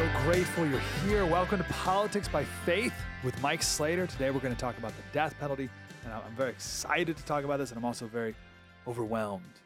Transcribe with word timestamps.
So 0.00 0.22
grateful 0.22 0.66
you're 0.66 0.80
here. 1.04 1.26
Welcome 1.26 1.58
to 1.58 1.64
Politics 1.64 2.26
by 2.26 2.42
Faith 2.64 2.94
with 3.22 3.38
Mike 3.42 3.62
Slater. 3.62 4.06
Today 4.06 4.30
we're 4.30 4.40
going 4.40 4.54
to 4.54 4.58
talk 4.58 4.78
about 4.78 4.92
the 4.96 5.02
death 5.12 5.34
penalty, 5.38 5.68
and 6.04 6.14
I'm 6.14 6.34
very 6.34 6.48
excited 6.48 7.18
to 7.18 7.24
talk 7.24 7.44
about 7.44 7.58
this, 7.58 7.68
and 7.68 7.76
I'm 7.76 7.84
also 7.84 8.06
very 8.06 8.34
overwhelmed. 8.88 9.60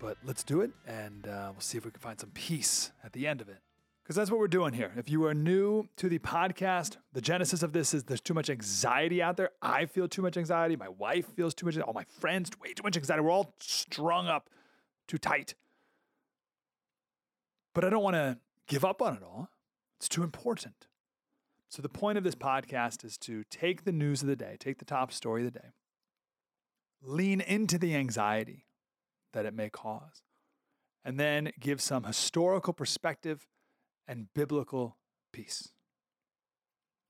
But 0.00 0.16
let's 0.24 0.42
do 0.42 0.62
it, 0.62 0.72
and 0.88 1.28
uh, 1.28 1.50
we'll 1.52 1.60
see 1.60 1.78
if 1.78 1.84
we 1.84 1.92
can 1.92 2.00
find 2.00 2.18
some 2.18 2.30
peace 2.30 2.90
at 3.04 3.12
the 3.12 3.28
end 3.28 3.40
of 3.40 3.48
it. 3.48 3.58
Because 4.02 4.16
that's 4.16 4.32
what 4.32 4.40
we're 4.40 4.48
doing 4.48 4.72
here. 4.72 4.90
If 4.96 5.08
you 5.08 5.24
are 5.26 5.34
new 5.34 5.86
to 5.98 6.08
the 6.08 6.18
podcast, 6.18 6.96
the 7.12 7.20
genesis 7.20 7.62
of 7.62 7.72
this 7.72 7.94
is 7.94 8.02
there's 8.02 8.20
too 8.20 8.34
much 8.34 8.50
anxiety 8.50 9.22
out 9.22 9.36
there. 9.36 9.50
I 9.62 9.86
feel 9.86 10.08
too 10.08 10.22
much 10.22 10.36
anxiety. 10.36 10.74
My 10.74 10.88
wife 10.88 11.26
feels 11.36 11.54
too 11.54 11.66
much. 11.66 11.78
All 11.78 11.92
my 11.92 12.06
friends, 12.18 12.50
way 12.60 12.72
too 12.72 12.82
much 12.82 12.96
anxiety. 12.96 13.22
We're 13.22 13.30
all 13.30 13.54
strung 13.60 14.26
up 14.26 14.50
too 15.06 15.18
tight. 15.18 15.54
But 17.74 17.84
I 17.84 17.90
don't 17.90 18.02
want 18.02 18.14
to 18.14 18.38
give 18.66 18.84
up 18.84 19.00
on 19.02 19.16
it 19.16 19.22
all. 19.22 19.48
It's 19.98 20.08
too 20.08 20.22
important. 20.22 20.86
So, 21.68 21.82
the 21.82 21.88
point 21.88 22.16
of 22.16 22.24
this 22.24 22.34
podcast 22.34 23.04
is 23.04 23.18
to 23.18 23.44
take 23.50 23.84
the 23.84 23.92
news 23.92 24.22
of 24.22 24.28
the 24.28 24.36
day, 24.36 24.56
take 24.58 24.78
the 24.78 24.84
top 24.84 25.12
story 25.12 25.46
of 25.46 25.52
the 25.52 25.58
day, 25.58 25.68
lean 27.02 27.40
into 27.40 27.78
the 27.78 27.94
anxiety 27.94 28.66
that 29.32 29.44
it 29.44 29.52
may 29.52 29.68
cause, 29.68 30.22
and 31.04 31.20
then 31.20 31.52
give 31.60 31.80
some 31.80 32.04
historical 32.04 32.72
perspective 32.72 33.46
and 34.06 34.28
biblical 34.34 34.96
peace. 35.32 35.68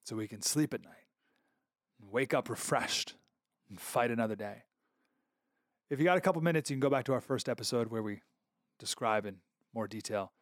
So 0.05 0.17
we 0.17 0.27
can 0.27 0.43
sleep 0.43 0.75
at 0.75 0.83
night 0.83 1.07
and 2.01 2.11
wake 2.11 2.35
up 2.35 2.49
refreshed 2.49 3.15
and 3.69 3.79
fight 3.79 4.11
another 4.11 4.35
day. 4.35 4.65
If 5.91 5.99
you 5.99 6.05
got 6.05 6.19
a 6.19 6.23
couple 6.23 6.43
minutes, 6.43 6.71
you 6.71 6.75
can 6.75 6.81
go 6.81 6.91
back 6.91 7.05
to 7.05 7.13
our 7.13 7.21
first 7.21 7.49
episode 7.49 7.89
where 7.89 8.03
we 8.03 8.23
describe 8.79 9.25
in 9.25 9.37
more 9.75 9.87
detail 9.87 10.33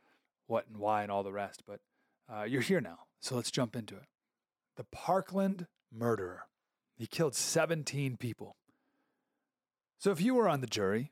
what 0.46 0.66
and 0.68 0.76
why 0.76 1.02
and 1.02 1.10
all 1.10 1.22
the 1.22 1.32
rest. 1.32 1.62
But 1.66 1.80
uh, 2.32 2.44
you're 2.44 2.62
here 2.62 2.80
now, 2.80 2.98
so 3.20 3.36
let's 3.36 3.50
jump 3.50 3.76
into 3.76 3.96
it. 3.96 4.06
The 4.76 4.84
Parkland 4.84 5.66
murderer. 5.92 6.44
He 6.96 7.06
killed 7.06 7.34
17 7.34 8.16
people. 8.16 8.56
So 9.98 10.10
if 10.10 10.20
you 10.20 10.34
were 10.34 10.48
on 10.48 10.60
the 10.60 10.66
jury, 10.66 11.10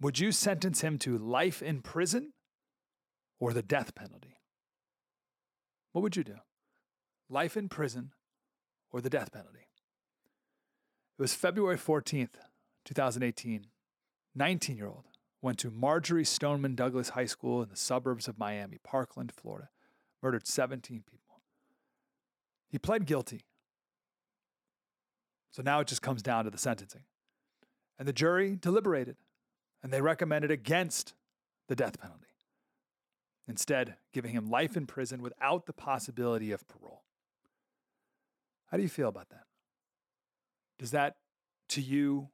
would 0.00 0.18
you 0.18 0.32
sentence 0.32 0.80
him 0.82 0.98
to 0.98 1.16
life 1.16 1.62
in 1.62 1.82
prison 1.82 2.32
or 3.38 3.52
the 3.52 3.62
death 3.62 3.94
penalty? 3.94 4.36
What 5.92 6.02
would 6.02 6.16
you 6.16 6.24
do? 6.24 6.36
Life 7.28 7.56
in 7.56 7.68
prison 7.68 8.12
or 8.92 9.00
the 9.00 9.10
death 9.10 9.32
penalty? 9.32 9.66
It 11.18 11.22
was 11.22 11.34
February 11.34 11.78
14th, 11.78 12.34
2018. 12.84 13.66
19 14.34 14.76
year 14.76 14.88
old 14.88 15.04
went 15.40 15.58
to 15.58 15.70
Marjory 15.70 16.24
Stoneman 16.24 16.74
Douglas 16.74 17.10
High 17.10 17.26
School 17.26 17.62
in 17.62 17.70
the 17.70 17.76
suburbs 17.76 18.28
of 18.28 18.38
Miami, 18.38 18.78
Parkland, 18.84 19.32
Florida, 19.32 19.68
murdered 20.26 20.44
17 20.44 21.04
people. 21.08 21.40
He 22.68 22.80
pled 22.80 23.06
guilty. 23.06 23.42
So 25.52 25.62
now 25.62 25.78
it 25.78 25.86
just 25.86 26.02
comes 26.02 26.20
down 26.20 26.46
to 26.46 26.50
the 26.50 26.58
sentencing. 26.58 27.02
And 27.96 28.08
the 28.08 28.12
jury 28.12 28.56
deliberated 28.60 29.18
and 29.84 29.92
they 29.92 30.00
recommended 30.00 30.50
against 30.50 31.14
the 31.68 31.76
death 31.76 32.00
penalty, 32.00 32.26
instead, 33.46 33.98
giving 34.12 34.32
him 34.32 34.50
life 34.50 34.76
in 34.76 34.84
prison 34.84 35.22
without 35.22 35.66
the 35.66 35.72
possibility 35.72 36.50
of 36.50 36.66
parole. 36.66 37.04
How 38.72 38.78
do 38.78 38.82
you 38.82 38.88
feel 38.88 39.08
about 39.08 39.28
that? 39.28 39.44
Does 40.76 40.90
that, 40.90 41.18
to 41.68 41.80
you, 41.80 42.30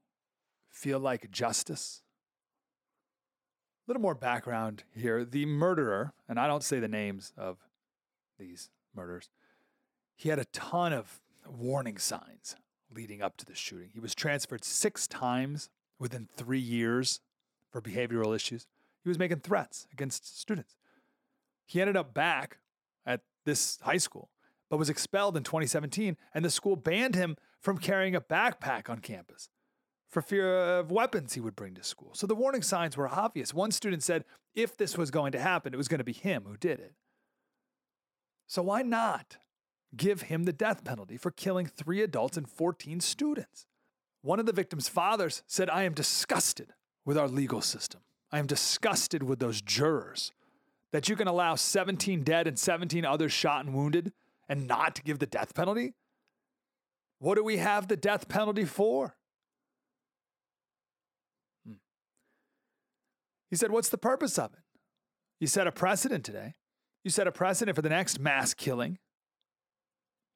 feel 0.70 0.98
like 0.98 1.30
justice? 1.30 2.00
A 3.86 3.90
little 3.90 4.00
more 4.00 4.14
background 4.14 4.84
here. 4.94 5.26
The 5.26 5.44
murderer, 5.44 6.14
and 6.26 6.40
I 6.40 6.46
don't 6.46 6.64
say 6.64 6.80
the 6.80 6.88
names 6.88 7.34
of 7.36 7.58
these 8.38 8.70
murders, 8.94 9.30
he 10.14 10.28
had 10.28 10.38
a 10.38 10.44
ton 10.46 10.92
of 10.92 11.20
warning 11.46 11.98
signs 11.98 12.56
leading 12.94 13.22
up 13.22 13.36
to 13.38 13.46
the 13.46 13.54
shooting. 13.54 13.90
He 13.92 14.00
was 14.00 14.14
transferred 14.14 14.64
six 14.64 15.06
times 15.06 15.70
within 15.98 16.28
three 16.36 16.60
years 16.60 17.20
for 17.70 17.80
behavioral 17.80 18.34
issues. 18.34 18.66
He 19.02 19.08
was 19.08 19.18
making 19.18 19.40
threats 19.40 19.86
against 19.92 20.40
students. 20.40 20.76
He 21.64 21.80
ended 21.80 21.96
up 21.96 22.12
back 22.12 22.58
at 23.06 23.22
this 23.44 23.78
high 23.82 23.96
school, 23.96 24.30
but 24.68 24.76
was 24.76 24.90
expelled 24.90 25.36
in 25.36 25.42
2017, 25.42 26.16
and 26.34 26.44
the 26.44 26.50
school 26.50 26.76
banned 26.76 27.14
him 27.14 27.36
from 27.60 27.78
carrying 27.78 28.14
a 28.14 28.20
backpack 28.20 28.90
on 28.90 28.98
campus 28.98 29.48
for 30.12 30.20
fear 30.20 30.78
of 30.78 30.90
weapons 30.90 31.32
he 31.32 31.40
would 31.40 31.56
bring 31.56 31.74
to 31.74 31.82
school. 31.82 32.10
So 32.12 32.26
the 32.26 32.34
warning 32.34 32.62
signs 32.62 32.96
were 32.96 33.08
obvious. 33.08 33.54
One 33.54 33.70
student 33.70 34.02
said 34.02 34.24
if 34.54 34.76
this 34.76 34.98
was 34.98 35.10
going 35.10 35.32
to 35.32 35.40
happen, 35.40 35.72
it 35.72 35.78
was 35.78 35.88
going 35.88 35.98
to 35.98 36.04
be 36.04 36.12
him 36.12 36.44
who 36.46 36.56
did 36.58 36.78
it. 36.78 36.92
So 38.52 38.60
why 38.60 38.82
not 38.82 39.38
give 39.96 40.24
him 40.24 40.44
the 40.44 40.52
death 40.52 40.84
penalty 40.84 41.16
for 41.16 41.30
killing 41.30 41.64
three 41.64 42.02
adults 42.02 42.36
and 42.36 42.46
14 42.46 43.00
students? 43.00 43.64
One 44.20 44.38
of 44.38 44.44
the 44.44 44.52
victim's 44.52 44.90
fathers 44.90 45.42
said, 45.46 45.70
I 45.70 45.84
am 45.84 45.94
disgusted 45.94 46.74
with 47.06 47.16
our 47.16 47.28
legal 47.28 47.62
system. 47.62 48.02
I 48.30 48.38
am 48.38 48.46
disgusted 48.46 49.22
with 49.22 49.38
those 49.38 49.62
jurors 49.62 50.32
that 50.90 51.08
you 51.08 51.16
can 51.16 51.28
allow 51.28 51.54
17 51.54 52.24
dead 52.24 52.46
and 52.46 52.58
17 52.58 53.06
others 53.06 53.32
shot 53.32 53.64
and 53.64 53.74
wounded 53.74 54.12
and 54.50 54.66
not 54.66 55.02
give 55.02 55.18
the 55.18 55.24
death 55.24 55.54
penalty. 55.54 55.94
What 57.20 57.36
do 57.36 57.44
we 57.44 57.56
have 57.56 57.88
the 57.88 57.96
death 57.96 58.28
penalty 58.28 58.66
for? 58.66 59.16
Hmm. 61.66 61.76
He 63.48 63.56
said, 63.56 63.70
What's 63.70 63.88
the 63.88 63.96
purpose 63.96 64.38
of 64.38 64.52
it? 64.52 64.60
You 65.40 65.46
set 65.46 65.66
a 65.66 65.72
precedent 65.72 66.26
today. 66.26 66.56
You 67.04 67.10
set 67.10 67.26
a 67.26 67.32
precedent 67.32 67.74
for 67.74 67.82
the 67.82 67.88
next 67.88 68.20
mass 68.20 68.54
killing 68.54 68.98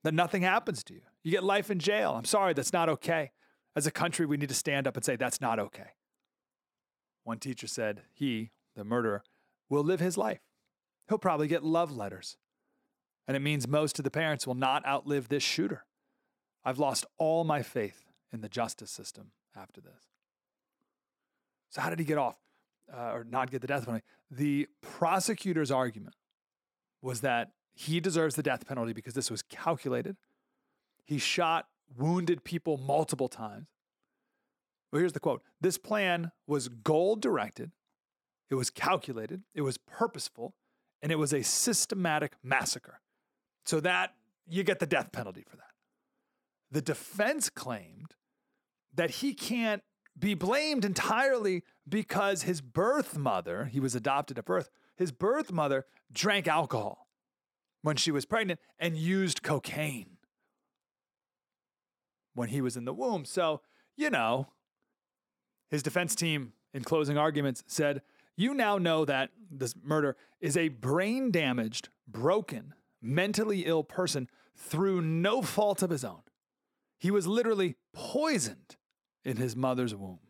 that 0.03 0.15
nothing 0.15 0.43
happens 0.43 0.82
to 0.84 0.94
you. 0.94 1.03
You 1.22 1.31
get 1.31 1.44
life 1.44 1.71
in 1.71 1.78
jail. 1.78 2.15
I'm 2.16 2.25
sorry, 2.25 2.54
that's 2.54 2.72
not 2.72 2.88
okay. 2.88 3.32
As 3.75 3.87
a 3.87 3.91
country, 3.91 4.25
we 4.27 4.37
need 4.37 4.49
to 4.49 4.54
stand 4.54 4.87
up 4.87 4.97
and 4.97 5.04
say, 5.04 5.16
That's 5.16 5.41
not 5.41 5.59
okay. 5.59 5.91
One 7.24 7.39
teacher 7.39 7.66
said 7.66 8.03
he, 8.13 8.53
the 8.74 8.84
murderer, 8.84 9.22
will 9.68 9.83
live 9.83 10.01
his 10.01 10.16
life. 10.16 10.41
He'll 11.09 11.18
probably 11.18 11.48
get 11.48 11.65
love 11.65 11.95
letters. 11.95 12.36
And 13.27 13.36
it 13.36 13.41
means 13.41 13.66
most 13.66 13.98
of 13.98 14.04
the 14.04 14.10
parents 14.10 14.47
will 14.47 14.54
not 14.54 14.86
outlive 14.86 15.28
this 15.28 15.42
shooter. 15.42 15.84
I've 16.65 16.78
lost 16.78 17.04
all 17.18 17.45
my 17.45 17.63
faith 17.63 18.04
in 18.33 18.41
the 18.41 18.48
justice 18.48 18.91
system 18.91 19.33
after 19.57 19.80
this. 19.80 20.09
So, 21.71 21.80
how 21.80 21.91
did 21.91 21.98
he 21.98 22.04
get 22.04 22.18
off 22.18 22.36
uh, 22.92 23.10
or 23.13 23.24
not 23.24 23.51
get 23.51 23.60
the 23.60 23.66
death 23.66 23.84
penalty? 23.84 24.04
The 24.30 24.68
prosecutor's 24.80 25.71
argument 25.71 26.15
was 27.03 27.21
that 27.21 27.51
he 27.75 28.01
deserves 28.01 28.37
the 28.37 28.43
death 28.43 28.66
penalty 28.66 28.93
because 28.93 29.15
this 29.15 29.31
was 29.31 29.43
calculated. 29.43 30.16
He 31.04 31.19
shot 31.19 31.66
wounded 31.97 32.43
people 32.43 32.78
multiple 32.78 33.28
times. 33.28 33.66
Well, 34.91 35.01
here's 35.01 35.13
the 35.13 35.21
quote 35.21 35.43
This 35.60 35.78
plan 35.78 36.33
was 36.47 36.69
goal 36.69 37.16
directed, 37.16 37.72
it 38.51 38.54
was 38.54 38.71
calculated, 38.71 39.43
it 39.54 39.63
was 39.63 39.78
purposeful, 39.78 40.54
and 41.03 41.13
it 41.13 41.16
was 41.16 41.33
a 41.33 41.43
systematic 41.43 42.34
massacre. 42.43 43.01
So 43.65 43.81
that 43.81 44.15
you 44.49 44.63
get 44.63 44.78
the 44.78 44.87
death 44.87 45.13
penalty 45.13 45.45
for 45.49 45.57
that. 45.57 45.65
The 46.71 46.81
defense 46.81 47.51
claimed 47.51 48.15
that 48.95 49.10
he 49.10 49.34
can't 49.34 49.83
be 50.19 50.34
blamed 50.34 50.84
entirely 50.84 51.63
because 51.89 52.42
his 52.42 52.60
birth 52.60 53.19
mother, 53.19 53.66
he 53.66 53.81
was 53.81 53.95
adopted 53.95 54.39
at 54.39 54.45
birth, 54.45 54.71
his 54.97 55.13
birth 55.13 55.53
mother 55.53 55.87
drank 56.13 56.48
alcohol 56.48 57.07
when 57.83 57.97
she 57.97 58.10
was 58.10 58.25
pregnant 58.25 58.60
and 58.78 58.97
used 58.97 59.43
cocaine 59.43 60.16
when 62.34 62.48
he 62.48 62.60
was 62.60 62.77
in 62.77 62.84
the 62.84 62.95
womb. 62.95 63.25
So, 63.25 63.60
you 63.97 64.10
know, 64.10 64.48
his 65.71 65.83
defense 65.83 66.15
team 66.15 66.53
in 66.75 66.84
closing 66.84 67.19
arguments 67.19 67.65
said, 67.66 68.03
You 68.37 68.54
now 68.54 68.78
know 68.78 69.04
that 69.04 69.31
this 69.51 69.75
murder 69.83 70.16
is 70.41 70.57
a 70.57 70.69
brain 70.69 71.31
damaged, 71.31 71.89
broken, 72.07 72.75
mentally 73.01 73.65
ill 73.66 73.84
person 73.84 74.28
through 74.54 75.03
no 75.03 75.42
fault 75.42 75.83
of 75.83 75.91
his 75.91 76.04
own. 76.04 76.22
He 76.99 77.10
was 77.10 77.27
literally 77.27 77.77
poisoned 77.92 78.77
in 79.25 79.37
his 79.37 79.57
mother's 79.57 79.95
womb. 79.95 80.21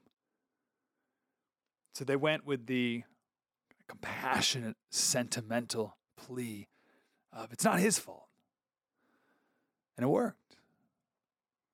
So 1.95 2.05
they 2.05 2.17
went 2.17 2.45
with 2.45 2.67
the 2.67 3.05
compassionate, 3.89 4.77
sentimental 4.91 5.97
plea 6.17 6.69
of 7.33 7.53
it's 7.53 7.65
not 7.65 7.81
his 7.81 7.99
fault. 7.99 8.29
And 9.97 10.05
it 10.05 10.09
worked 10.09 10.57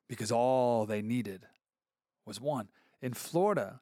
because 0.09 0.31
all 0.31 0.87
they 0.87 1.03
needed 1.03 1.47
was 2.25 2.41
one. 2.41 2.69
In 3.01 3.15
Florida, 3.15 3.81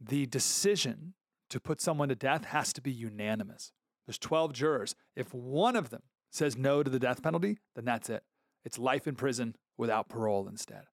the 0.00 0.26
decision 0.26 1.14
to 1.50 1.60
put 1.60 1.80
someone 1.80 2.08
to 2.08 2.14
death 2.14 2.46
has 2.46 2.72
to 2.74 2.80
be 2.80 2.90
unanimous. 2.90 3.72
There's 4.06 4.18
12 4.18 4.52
jurors. 4.52 4.94
If 5.14 5.32
one 5.34 5.76
of 5.76 5.90
them 5.90 6.02
says 6.30 6.56
no 6.56 6.82
to 6.82 6.90
the 6.90 6.98
death 6.98 7.22
penalty, 7.22 7.58
then 7.74 7.84
that's 7.84 8.10
it. 8.10 8.22
It's 8.64 8.78
life 8.78 9.06
in 9.06 9.14
prison 9.14 9.56
without 9.76 10.08
parole 10.08 10.48
instead. 10.48 10.84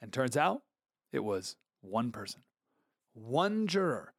And 0.00 0.12
turns 0.12 0.36
out 0.36 0.62
it 1.12 1.24
was 1.24 1.56
one 1.80 2.10
person. 2.10 2.42
One 3.12 3.66
juror 3.66 4.14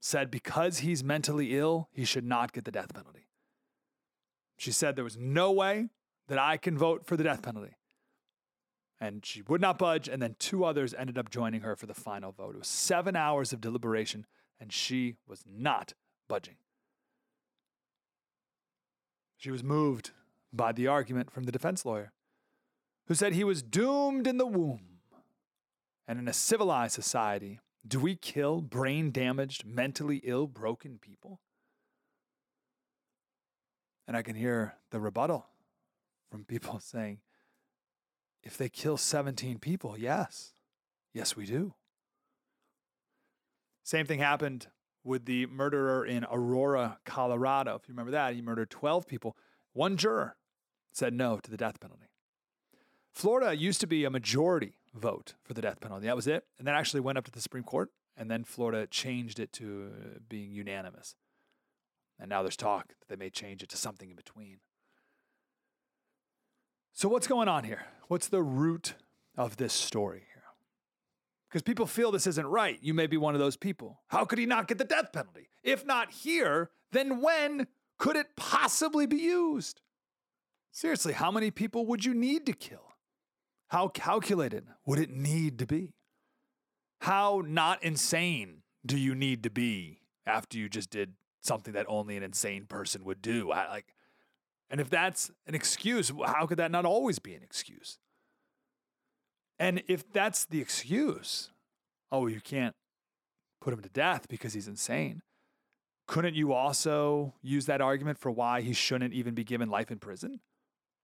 said 0.00 0.30
because 0.30 0.78
he's 0.78 1.02
mentally 1.02 1.56
ill, 1.56 1.88
he 1.92 2.04
should 2.04 2.24
not 2.24 2.52
get 2.52 2.64
the 2.64 2.70
death 2.70 2.92
penalty. 2.94 3.26
She 4.58 4.72
said 4.72 4.96
there 4.96 5.04
was 5.04 5.16
no 5.16 5.52
way 5.52 5.88
that 6.28 6.38
I 6.38 6.56
can 6.56 6.78
vote 6.78 7.06
for 7.06 7.16
the 7.16 7.24
death 7.24 7.42
penalty. 7.42 7.76
And 9.00 9.24
she 9.24 9.42
would 9.42 9.60
not 9.60 9.78
budge. 9.78 10.08
And 10.08 10.22
then 10.22 10.36
two 10.38 10.64
others 10.64 10.94
ended 10.94 11.18
up 11.18 11.30
joining 11.30 11.60
her 11.60 11.76
for 11.76 11.86
the 11.86 11.94
final 11.94 12.32
vote. 12.32 12.54
It 12.54 12.58
was 12.58 12.68
seven 12.68 13.14
hours 13.14 13.52
of 13.52 13.60
deliberation, 13.60 14.26
and 14.58 14.72
she 14.72 15.16
was 15.26 15.44
not 15.46 15.92
budging. 16.28 16.56
She 19.36 19.50
was 19.50 19.62
moved 19.62 20.12
by 20.52 20.72
the 20.72 20.86
argument 20.86 21.30
from 21.30 21.44
the 21.44 21.52
defense 21.52 21.84
lawyer, 21.84 22.12
who 23.06 23.14
said 23.14 23.34
he 23.34 23.44
was 23.44 23.62
doomed 23.62 24.26
in 24.26 24.38
the 24.38 24.46
womb. 24.46 24.80
And 26.08 26.18
in 26.18 26.28
a 26.28 26.32
civilized 26.32 26.94
society, 26.94 27.58
do 27.86 28.00
we 28.00 28.16
kill 28.16 28.60
brain 28.60 29.10
damaged, 29.10 29.64
mentally 29.64 30.20
ill, 30.24 30.46
broken 30.46 30.98
people? 30.98 31.40
And 34.08 34.16
I 34.16 34.22
can 34.22 34.36
hear 34.36 34.74
the 34.90 35.00
rebuttal 35.00 35.46
from 36.30 36.44
people 36.44 36.78
saying, 36.80 37.20
if 38.42 38.56
they 38.56 38.68
kill 38.68 38.96
17 38.96 39.58
people, 39.58 39.98
yes. 39.98 40.52
Yes, 41.12 41.36
we 41.36 41.46
do. 41.46 41.74
Same 43.82 44.06
thing 44.06 44.18
happened 44.18 44.68
with 45.02 45.24
the 45.24 45.46
murderer 45.46 46.04
in 46.04 46.24
Aurora, 46.30 46.98
Colorado. 47.04 47.76
If 47.76 47.88
you 47.88 47.92
remember 47.92 48.12
that, 48.12 48.34
he 48.34 48.42
murdered 48.42 48.70
12 48.70 49.06
people. 49.06 49.36
One 49.72 49.96
juror 49.96 50.36
said 50.92 51.14
no 51.14 51.38
to 51.38 51.50
the 51.50 51.56
death 51.56 51.80
penalty. 51.80 52.06
Florida 53.12 53.56
used 53.56 53.80
to 53.80 53.86
be 53.86 54.04
a 54.04 54.10
majority 54.10 54.74
vote 54.96 55.34
for 55.42 55.54
the 55.54 55.62
death 55.62 55.80
penalty. 55.80 56.06
That 56.06 56.16
was 56.16 56.26
it. 56.26 56.44
And 56.58 56.66
that 56.66 56.74
actually 56.74 57.00
went 57.00 57.18
up 57.18 57.24
to 57.24 57.30
the 57.30 57.40
Supreme 57.40 57.64
Court, 57.64 57.90
and 58.16 58.30
then 58.30 58.44
Florida 58.44 58.86
changed 58.86 59.38
it 59.38 59.52
to 59.54 59.90
uh, 59.92 60.18
being 60.28 60.52
unanimous. 60.52 61.14
And 62.18 62.28
now 62.28 62.42
there's 62.42 62.56
talk 62.56 62.88
that 62.88 63.08
they 63.08 63.16
may 63.16 63.30
change 63.30 63.62
it 63.62 63.68
to 63.70 63.76
something 63.76 64.10
in 64.10 64.16
between. 64.16 64.58
So, 66.92 67.08
what's 67.08 67.26
going 67.26 67.48
on 67.48 67.64
here? 67.64 67.82
What's 68.08 68.28
the 68.28 68.42
root 68.42 68.94
of 69.36 69.58
this 69.58 69.74
story 69.74 70.24
here? 70.32 70.44
Because 71.48 71.62
people 71.62 71.86
feel 71.86 72.10
this 72.10 72.26
isn't 72.26 72.46
right. 72.46 72.78
You 72.80 72.94
may 72.94 73.06
be 73.06 73.18
one 73.18 73.34
of 73.34 73.40
those 73.40 73.56
people. 73.56 74.00
How 74.08 74.24
could 74.24 74.38
he 74.38 74.46
not 74.46 74.66
get 74.66 74.78
the 74.78 74.84
death 74.84 75.12
penalty? 75.12 75.48
If 75.62 75.84
not 75.84 76.10
here, 76.10 76.70
then 76.92 77.20
when 77.20 77.66
could 77.98 78.16
it 78.16 78.34
possibly 78.36 79.06
be 79.06 79.16
used? 79.16 79.82
Seriously, 80.72 81.12
how 81.12 81.30
many 81.30 81.50
people 81.50 81.86
would 81.86 82.04
you 82.04 82.14
need 82.14 82.46
to 82.46 82.52
kill? 82.52 82.85
How 83.68 83.88
calculated 83.88 84.66
would 84.84 84.98
it 84.98 85.10
need 85.10 85.58
to 85.58 85.66
be? 85.66 85.92
How 87.00 87.42
not 87.44 87.82
insane 87.82 88.62
do 88.84 88.96
you 88.96 89.14
need 89.14 89.42
to 89.42 89.50
be 89.50 90.00
after 90.24 90.58
you 90.58 90.68
just 90.68 90.90
did 90.90 91.14
something 91.42 91.74
that 91.74 91.86
only 91.88 92.16
an 92.16 92.22
insane 92.22 92.66
person 92.66 93.04
would 93.04 93.20
do? 93.20 93.50
I, 93.50 93.68
like, 93.68 93.94
and 94.70 94.80
if 94.80 94.90
that's 94.90 95.30
an 95.46 95.54
excuse, 95.54 96.12
how 96.24 96.46
could 96.46 96.58
that 96.58 96.70
not 96.70 96.84
always 96.84 97.18
be 97.18 97.34
an 97.34 97.42
excuse? 97.42 97.98
And 99.58 99.82
if 99.88 100.10
that's 100.12 100.44
the 100.44 100.60
excuse, 100.60 101.50
oh, 102.12 102.26
you 102.26 102.40
can't 102.40 102.74
put 103.60 103.72
him 103.72 103.80
to 103.82 103.88
death 103.88 104.26
because 104.28 104.54
he's 104.54 104.68
insane. 104.68 105.22
Couldn't 106.06 106.34
you 106.34 106.52
also 106.52 107.34
use 107.42 107.66
that 107.66 107.80
argument 107.80 108.18
for 108.18 108.30
why 108.30 108.60
he 108.60 108.72
shouldn't 108.72 109.12
even 109.12 109.34
be 109.34 109.44
given 109.44 109.68
life 109.68 109.90
in 109.90 109.98
prison? 109.98 110.40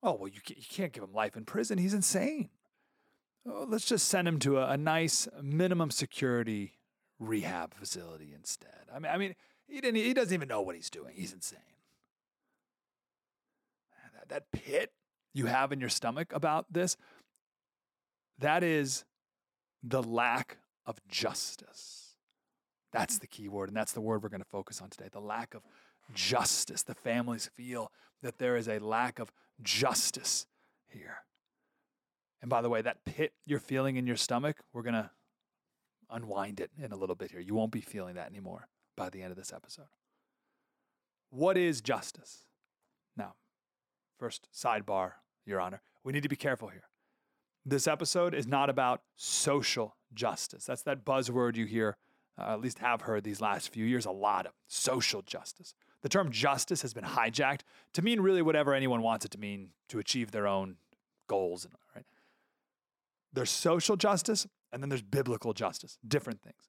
Oh, 0.02 0.14
well, 0.14 0.28
you 0.28 0.40
can't 0.40 0.92
give 0.92 1.04
him 1.04 1.12
life 1.12 1.36
in 1.36 1.44
prison. 1.44 1.78
He's 1.78 1.94
insane. 1.94 2.50
Oh, 3.46 3.66
let's 3.68 3.86
just 3.86 4.08
send 4.08 4.26
him 4.26 4.38
to 4.40 4.58
a, 4.58 4.70
a, 4.70 4.76
nice 4.76 5.28
minimum 5.40 5.90
security 5.90 6.78
rehab 7.18 7.74
facility 7.74 8.32
instead. 8.34 8.86
I 8.92 8.98
mean, 8.98 9.12
I 9.12 9.16
mean, 9.16 9.34
he 9.66 9.80
didn't. 9.80 9.96
He 9.96 10.14
doesn't 10.14 10.32
even 10.32 10.48
know 10.48 10.60
what 10.60 10.76
he's 10.76 10.90
doing. 10.90 11.14
He's 11.14 11.32
insane. 11.32 11.58
That, 14.14 14.28
that 14.28 14.52
pit 14.52 14.92
you 15.34 15.46
have 15.46 15.72
in 15.72 15.80
your 15.80 15.88
stomach 15.88 16.32
about 16.32 16.72
this, 16.72 16.96
that 18.38 18.62
is 18.62 19.04
the 19.82 20.02
lack 20.02 20.58
of 20.86 21.00
justice. 21.08 22.14
That's 22.92 23.18
the 23.18 23.26
key 23.26 23.48
word, 23.48 23.70
and 23.70 23.76
that's 23.76 23.92
the 23.92 24.00
word 24.00 24.22
we're 24.22 24.28
going 24.28 24.42
to 24.42 24.48
focus 24.48 24.80
on 24.80 24.90
today. 24.90 25.08
The 25.10 25.20
lack 25.20 25.54
of 25.54 25.62
justice. 26.14 26.82
The 26.82 26.94
families 26.94 27.50
feel 27.54 27.90
that 28.22 28.38
there 28.38 28.56
is 28.56 28.68
a 28.68 28.78
lack 28.78 29.18
of 29.18 29.32
justice 29.62 30.46
here. 30.88 31.18
And 32.40 32.50
by 32.50 32.60
the 32.60 32.68
way, 32.68 32.82
that 32.82 33.04
pit 33.04 33.32
you're 33.46 33.60
feeling 33.60 33.96
in 33.96 34.06
your 34.06 34.16
stomach, 34.16 34.58
we're 34.72 34.82
going 34.82 34.94
to 34.94 35.10
unwind 36.10 36.60
it 36.60 36.70
in 36.76 36.92
a 36.92 36.96
little 36.96 37.16
bit 37.16 37.30
here. 37.30 37.40
You 37.40 37.54
won't 37.54 37.72
be 37.72 37.80
feeling 37.80 38.16
that 38.16 38.28
anymore 38.28 38.68
by 38.96 39.08
the 39.08 39.22
end 39.22 39.30
of 39.30 39.36
this 39.36 39.52
episode. 39.52 39.86
What 41.30 41.56
is 41.56 41.80
justice? 41.80 42.44
Now, 43.16 43.34
first 44.18 44.48
sidebar, 44.52 45.12
Your 45.46 45.60
Honor, 45.60 45.80
we 46.04 46.12
need 46.12 46.22
to 46.24 46.28
be 46.28 46.36
careful 46.36 46.68
here. 46.68 46.88
This 47.64 47.86
episode 47.86 48.34
is 48.34 48.46
not 48.46 48.68
about 48.68 49.02
social 49.16 49.96
justice. 50.12 50.64
That's 50.64 50.82
that 50.82 51.04
buzzword 51.04 51.56
you 51.56 51.64
hear, 51.64 51.96
uh, 52.38 52.52
at 52.52 52.60
least 52.60 52.80
have 52.80 53.02
heard 53.02 53.24
these 53.24 53.40
last 53.40 53.72
few 53.72 53.84
years, 53.84 54.04
a 54.04 54.10
lot 54.10 54.46
of 54.46 54.52
social 54.66 55.22
justice. 55.22 55.74
The 56.02 56.08
term 56.08 56.30
justice 56.30 56.82
has 56.82 56.92
been 56.92 57.04
hijacked 57.04 57.60
to 57.94 58.02
mean 58.02 58.20
really 58.20 58.42
whatever 58.42 58.74
anyone 58.74 59.02
wants 59.02 59.24
it 59.24 59.30
to 59.32 59.38
mean 59.38 59.70
to 59.88 59.98
achieve 59.98 60.32
their 60.32 60.46
own 60.46 60.76
goals. 61.28 61.66
Right? 61.94 62.04
There's 63.32 63.50
social 63.50 63.96
justice 63.96 64.46
and 64.72 64.82
then 64.82 64.88
there's 64.88 65.02
biblical 65.02 65.52
justice, 65.52 65.98
different 66.06 66.42
things. 66.42 66.68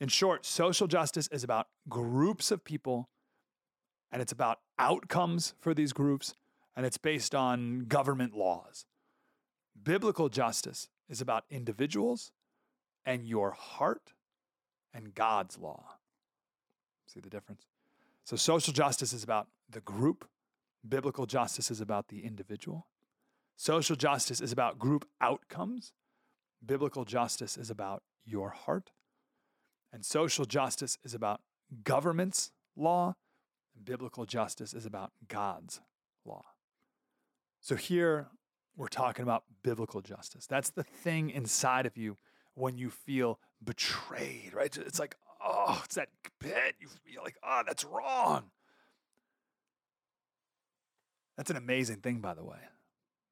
In 0.00 0.08
short, 0.08 0.44
social 0.44 0.86
justice 0.86 1.28
is 1.32 1.44
about 1.44 1.68
groups 1.88 2.50
of 2.50 2.64
people 2.64 3.08
and 4.12 4.20
it's 4.20 4.32
about 4.32 4.60
outcomes 4.78 5.54
for 5.58 5.72
these 5.72 5.92
groups 5.92 6.34
and 6.76 6.84
it's 6.84 6.98
based 6.98 7.34
on 7.34 7.86
government 7.86 8.34
laws. 8.36 8.84
Biblical 9.80 10.28
justice 10.28 10.88
is 11.08 11.20
about 11.20 11.44
individuals 11.50 12.32
and 13.06 13.24
your 13.24 13.52
heart 13.52 14.12
and 14.92 15.14
God's 15.14 15.58
law. 15.58 15.96
See 17.06 17.20
the 17.20 17.30
difference? 17.30 17.66
So, 18.24 18.36
social 18.36 18.72
justice 18.72 19.12
is 19.12 19.22
about 19.22 19.48
the 19.68 19.80
group, 19.80 20.26
biblical 20.86 21.26
justice 21.26 21.70
is 21.70 21.80
about 21.80 22.08
the 22.08 22.24
individual. 22.24 22.86
Social 23.56 23.96
justice 23.96 24.40
is 24.40 24.50
about 24.50 24.78
group 24.78 25.06
outcomes. 25.20 25.92
Biblical 26.64 27.04
justice 27.04 27.56
is 27.56 27.70
about 27.70 28.02
your 28.24 28.50
heart. 28.50 28.90
And 29.92 30.04
social 30.04 30.44
justice 30.44 30.98
is 31.04 31.14
about 31.14 31.42
government's 31.84 32.50
law. 32.74 33.14
And 33.76 33.84
biblical 33.84 34.24
justice 34.24 34.74
is 34.74 34.86
about 34.86 35.12
God's 35.28 35.80
law. 36.24 36.44
So 37.60 37.76
here 37.76 38.28
we're 38.76 38.88
talking 38.88 39.22
about 39.22 39.44
biblical 39.62 40.00
justice. 40.00 40.46
That's 40.46 40.70
the 40.70 40.82
thing 40.82 41.30
inside 41.30 41.86
of 41.86 41.96
you 41.96 42.16
when 42.54 42.76
you 42.76 42.90
feel 42.90 43.38
betrayed, 43.62 44.52
right? 44.54 44.76
It's 44.76 44.98
like, 44.98 45.16
oh, 45.44 45.80
it's 45.84 45.96
that 45.96 46.08
pit. 46.40 46.74
You 46.80 46.88
feel 46.88 47.22
like, 47.22 47.36
oh, 47.44 47.62
that's 47.66 47.84
wrong. 47.84 48.44
That's 51.36 51.50
an 51.50 51.56
amazing 51.56 51.96
thing, 51.98 52.20
by 52.20 52.34
the 52.34 52.44
way 52.44 52.58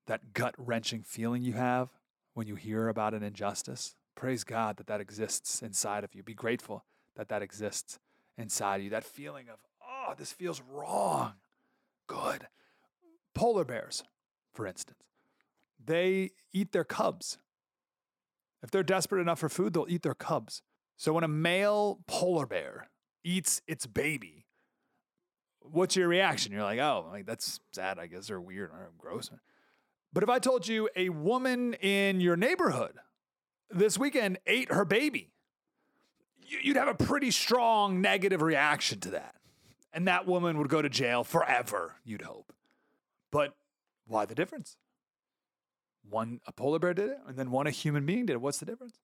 that 0.08 0.32
gut 0.32 0.54
wrenching 0.58 1.00
feeling 1.04 1.42
you 1.42 1.52
have 1.52 1.88
when 2.34 2.48
you 2.48 2.56
hear 2.56 2.88
about 2.88 3.14
an 3.14 3.22
injustice, 3.22 3.94
Praise 4.14 4.44
God 4.44 4.76
that 4.76 4.86
that 4.86 5.00
exists 5.00 5.62
inside 5.62 6.04
of 6.04 6.14
you. 6.14 6.22
Be 6.22 6.34
grateful 6.34 6.84
that 7.16 7.28
that 7.28 7.42
exists 7.42 7.98
inside 8.36 8.76
of 8.76 8.84
you. 8.84 8.90
That 8.90 9.04
feeling 9.04 9.48
of, 9.48 9.58
oh, 9.82 10.14
this 10.16 10.32
feels 10.32 10.62
wrong. 10.70 11.34
Good. 12.06 12.46
Polar 13.34 13.64
bears, 13.64 14.04
for 14.52 14.66
instance, 14.66 14.98
they 15.82 16.30
eat 16.52 16.72
their 16.72 16.84
cubs. 16.84 17.38
If 18.62 18.70
they're 18.70 18.82
desperate 18.82 19.22
enough 19.22 19.40
for 19.40 19.48
food, 19.48 19.72
they'll 19.72 19.86
eat 19.88 20.02
their 20.02 20.14
cubs. 20.14 20.62
So 20.96 21.12
when 21.12 21.24
a 21.24 21.28
male 21.28 22.00
polar 22.06 22.46
bear 22.46 22.88
eats 23.24 23.60
its 23.66 23.86
baby, 23.86 24.46
what's 25.60 25.96
your 25.96 26.08
reaction? 26.08 26.52
You're 26.52 26.62
like, 26.62 26.78
oh, 26.78 27.06
like 27.10 27.26
that's 27.26 27.60
sad, 27.72 27.98
I 27.98 28.06
guess, 28.06 28.30
or 28.30 28.40
weird 28.40 28.70
or 28.70 28.90
gross. 28.98 29.30
But 30.12 30.22
if 30.22 30.28
I 30.28 30.38
told 30.38 30.68
you 30.68 30.88
a 30.94 31.08
woman 31.08 31.74
in 31.74 32.20
your 32.20 32.36
neighborhood 32.36 32.98
this 33.70 33.98
weekend 33.98 34.38
ate 34.46 34.70
her 34.70 34.84
baby, 34.84 35.32
you'd 36.62 36.76
have 36.76 36.88
a 36.88 36.94
pretty 36.94 37.30
strong 37.30 38.00
negative 38.00 38.42
reaction 38.42 39.00
to 39.00 39.10
that. 39.12 39.34
And 39.92 40.08
that 40.08 40.26
woman 40.26 40.58
would 40.58 40.68
go 40.68 40.82
to 40.82 40.88
jail 40.88 41.24
forever, 41.24 41.96
you'd 42.04 42.22
hope. 42.22 42.52
But 43.30 43.54
why 44.06 44.24
the 44.24 44.34
difference? 44.34 44.76
One, 46.08 46.40
a 46.46 46.52
polar 46.52 46.78
bear 46.78 46.94
did 46.94 47.10
it, 47.10 47.18
and 47.26 47.36
then 47.36 47.50
one, 47.50 47.66
a 47.66 47.70
human 47.70 48.04
being 48.04 48.26
did 48.26 48.34
it. 48.34 48.40
What's 48.40 48.58
the 48.58 48.66
difference? 48.66 48.98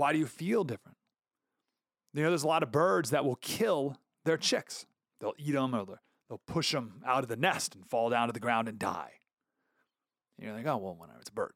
Why 0.00 0.14
do 0.14 0.18
you 0.18 0.24
feel 0.24 0.64
different? 0.64 0.96
You 2.14 2.22
know, 2.22 2.30
there's 2.30 2.42
a 2.42 2.48
lot 2.48 2.62
of 2.62 2.72
birds 2.72 3.10
that 3.10 3.22
will 3.22 3.36
kill 3.36 3.98
their 4.24 4.38
chicks. 4.38 4.86
They'll 5.20 5.34
eat 5.36 5.52
them 5.52 5.74
or 5.74 5.84
they'll 6.26 6.40
push 6.46 6.72
them 6.72 7.02
out 7.04 7.22
of 7.22 7.28
the 7.28 7.36
nest 7.36 7.74
and 7.74 7.86
fall 7.86 8.08
down 8.08 8.28
to 8.28 8.32
the 8.32 8.40
ground 8.40 8.66
and 8.66 8.78
die. 8.78 9.12
And 10.38 10.46
you're 10.46 10.56
like, 10.56 10.66
oh, 10.66 10.78
well, 10.78 10.94
whatever, 10.94 11.18
it's 11.20 11.28
a 11.28 11.34
bird. 11.34 11.52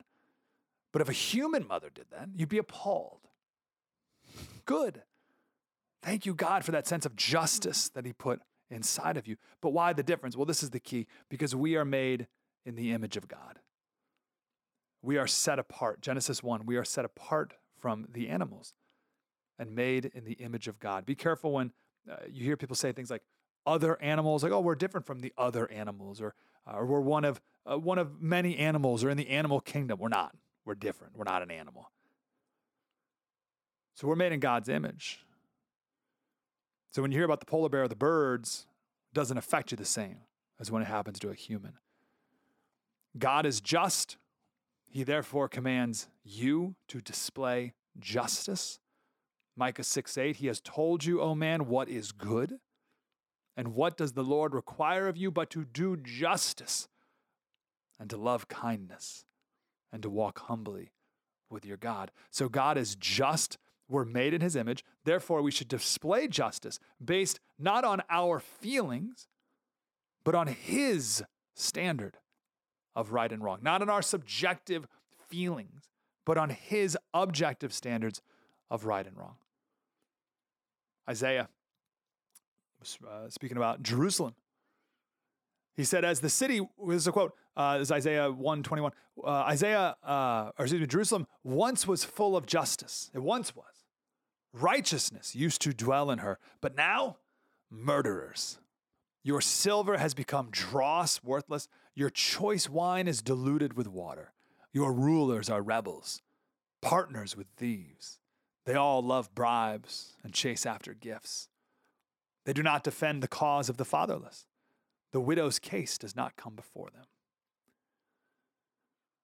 But 0.92 1.00
if 1.00 1.08
a 1.08 1.14
human 1.14 1.66
mother 1.66 1.88
did 1.88 2.04
that, 2.10 2.28
you'd 2.36 2.50
be 2.50 2.58
appalled. 2.58 3.20
Good. 4.66 5.00
Thank 6.02 6.26
you, 6.26 6.34
God, 6.34 6.66
for 6.66 6.72
that 6.72 6.86
sense 6.86 7.06
of 7.06 7.16
justice 7.16 7.88
that 7.94 8.04
He 8.04 8.12
put 8.12 8.42
inside 8.70 9.16
of 9.16 9.26
you. 9.26 9.36
But 9.62 9.70
why 9.70 9.94
the 9.94 10.02
difference? 10.02 10.36
Well, 10.36 10.44
this 10.44 10.62
is 10.62 10.68
the 10.68 10.80
key 10.80 11.06
because 11.30 11.56
we 11.56 11.76
are 11.76 11.84
made 11.86 12.26
in 12.66 12.74
the 12.74 12.92
image 12.92 13.16
of 13.16 13.26
God. 13.26 13.60
We 15.00 15.16
are 15.16 15.26
set 15.26 15.58
apart. 15.58 16.02
Genesis 16.02 16.42
1, 16.42 16.66
we 16.66 16.76
are 16.76 16.84
set 16.84 17.06
apart 17.06 17.54
from 17.84 18.06
the 18.14 18.30
animals 18.30 18.72
and 19.58 19.74
made 19.74 20.06
in 20.14 20.24
the 20.24 20.32
image 20.32 20.68
of 20.68 20.78
God. 20.78 21.04
Be 21.04 21.14
careful 21.14 21.52
when 21.52 21.70
uh, 22.10 22.16
you 22.32 22.42
hear 22.42 22.56
people 22.56 22.74
say 22.74 22.92
things 22.92 23.10
like 23.10 23.20
other 23.66 24.00
animals, 24.00 24.42
like, 24.42 24.52
oh, 24.52 24.60
we're 24.60 24.74
different 24.74 25.04
from 25.04 25.20
the 25.20 25.34
other 25.36 25.70
animals, 25.70 26.18
or, 26.18 26.34
uh, 26.66 26.76
or 26.78 26.86
we're 26.86 27.02
one 27.02 27.26
of, 27.26 27.42
uh, 27.70 27.78
one 27.78 27.98
of 27.98 28.22
many 28.22 28.56
animals, 28.56 29.04
or 29.04 29.10
in 29.10 29.18
the 29.18 29.28
animal 29.28 29.60
kingdom. 29.60 29.98
We're 29.98 30.08
not. 30.08 30.34
We're 30.64 30.76
different. 30.76 31.14
We're 31.14 31.24
not 31.24 31.42
an 31.42 31.50
animal. 31.50 31.90
So 33.96 34.08
we're 34.08 34.16
made 34.16 34.32
in 34.32 34.40
God's 34.40 34.70
image. 34.70 35.20
So 36.90 37.02
when 37.02 37.12
you 37.12 37.18
hear 37.18 37.26
about 37.26 37.40
the 37.40 37.46
polar 37.46 37.68
bear 37.68 37.82
or 37.82 37.88
the 37.88 37.94
birds, 37.94 38.66
it 39.12 39.14
doesn't 39.14 39.36
affect 39.36 39.72
you 39.72 39.76
the 39.76 39.84
same 39.84 40.20
as 40.58 40.70
when 40.70 40.80
it 40.80 40.86
happens 40.86 41.18
to 41.18 41.28
a 41.28 41.34
human. 41.34 41.74
God 43.18 43.44
is 43.44 43.60
just. 43.60 44.16
He 44.94 45.02
therefore 45.02 45.48
commands 45.48 46.06
you 46.22 46.76
to 46.86 47.00
display 47.00 47.74
justice. 47.98 48.78
Micah 49.56 49.82
6 49.82 50.16
8, 50.16 50.36
he 50.36 50.46
has 50.46 50.60
told 50.60 51.04
you, 51.04 51.20
O 51.20 51.34
man, 51.34 51.66
what 51.66 51.88
is 51.88 52.12
good. 52.12 52.60
And 53.56 53.74
what 53.74 53.96
does 53.96 54.12
the 54.12 54.22
Lord 54.22 54.54
require 54.54 55.08
of 55.08 55.16
you 55.16 55.32
but 55.32 55.50
to 55.50 55.64
do 55.64 55.96
justice 55.96 56.86
and 57.98 58.08
to 58.08 58.16
love 58.16 58.46
kindness 58.46 59.24
and 59.92 60.00
to 60.04 60.08
walk 60.08 60.42
humbly 60.42 60.92
with 61.50 61.66
your 61.66 61.76
God? 61.76 62.12
So 62.30 62.48
God 62.48 62.78
is 62.78 62.94
just 62.94 63.58
we're 63.88 64.04
made 64.04 64.32
in 64.32 64.40
his 64.40 64.54
image. 64.54 64.84
Therefore, 65.04 65.42
we 65.42 65.50
should 65.50 65.68
display 65.68 66.28
justice 66.28 66.78
based 67.04 67.40
not 67.58 67.84
on 67.84 68.00
our 68.08 68.38
feelings, 68.38 69.26
but 70.22 70.36
on 70.36 70.46
his 70.46 71.24
standard 71.56 72.18
of 72.94 73.12
right 73.12 73.30
and 73.30 73.42
wrong. 73.42 73.58
Not 73.62 73.82
on 73.82 73.90
our 73.90 74.02
subjective 74.02 74.86
feelings, 75.28 75.88
but 76.24 76.38
on 76.38 76.50
his 76.50 76.96
objective 77.12 77.72
standards 77.72 78.22
of 78.70 78.84
right 78.84 79.06
and 79.06 79.16
wrong. 79.16 79.36
Isaiah 81.08 81.48
was 82.80 82.98
uh, 83.06 83.28
speaking 83.28 83.56
about 83.56 83.82
Jerusalem. 83.82 84.34
He 85.76 85.84
said, 85.84 86.04
as 86.04 86.20
the 86.20 86.30
city, 86.30 86.60
this 86.86 86.96
is 86.96 87.06
a 87.06 87.12
quote, 87.12 87.34
uh, 87.56 87.78
this 87.78 87.88
is 87.88 87.92
Isaiah 87.92 88.30
121. 88.30 88.92
Uh, 89.22 89.28
Isaiah, 89.28 89.96
uh, 90.02 90.50
or 90.58 90.64
excuse 90.64 90.80
me, 90.80 90.86
Jerusalem 90.86 91.26
once 91.42 91.86
was 91.86 92.04
full 92.04 92.36
of 92.36 92.46
justice. 92.46 93.10
It 93.14 93.20
once 93.20 93.54
was. 93.54 93.66
Righteousness 94.52 95.34
used 95.34 95.60
to 95.62 95.72
dwell 95.72 96.10
in 96.10 96.18
her, 96.18 96.38
but 96.60 96.76
now 96.76 97.16
murderers. 97.70 98.58
Your 99.24 99.40
silver 99.40 99.96
has 99.96 100.14
become 100.14 100.48
dross, 100.50 101.22
worthless. 101.24 101.68
Your 101.94 102.10
choice 102.10 102.68
wine 102.68 103.06
is 103.06 103.22
diluted 103.22 103.74
with 103.74 103.86
water. 103.86 104.32
Your 104.72 104.92
rulers 104.92 105.48
are 105.48 105.62
rebels, 105.62 106.22
partners 106.82 107.36
with 107.36 107.46
thieves. 107.56 108.18
They 108.66 108.74
all 108.74 109.02
love 109.02 109.34
bribes 109.34 110.14
and 110.24 110.32
chase 110.32 110.66
after 110.66 110.94
gifts. 110.94 111.48
They 112.44 112.52
do 112.52 112.62
not 112.62 112.82
defend 112.82 113.22
the 113.22 113.28
cause 113.28 113.68
of 113.68 113.76
the 113.76 113.84
fatherless. 113.84 114.46
The 115.12 115.20
widow's 115.20 115.58
case 115.58 115.96
does 115.96 116.16
not 116.16 116.36
come 116.36 116.56
before 116.56 116.90
them. 116.90 117.04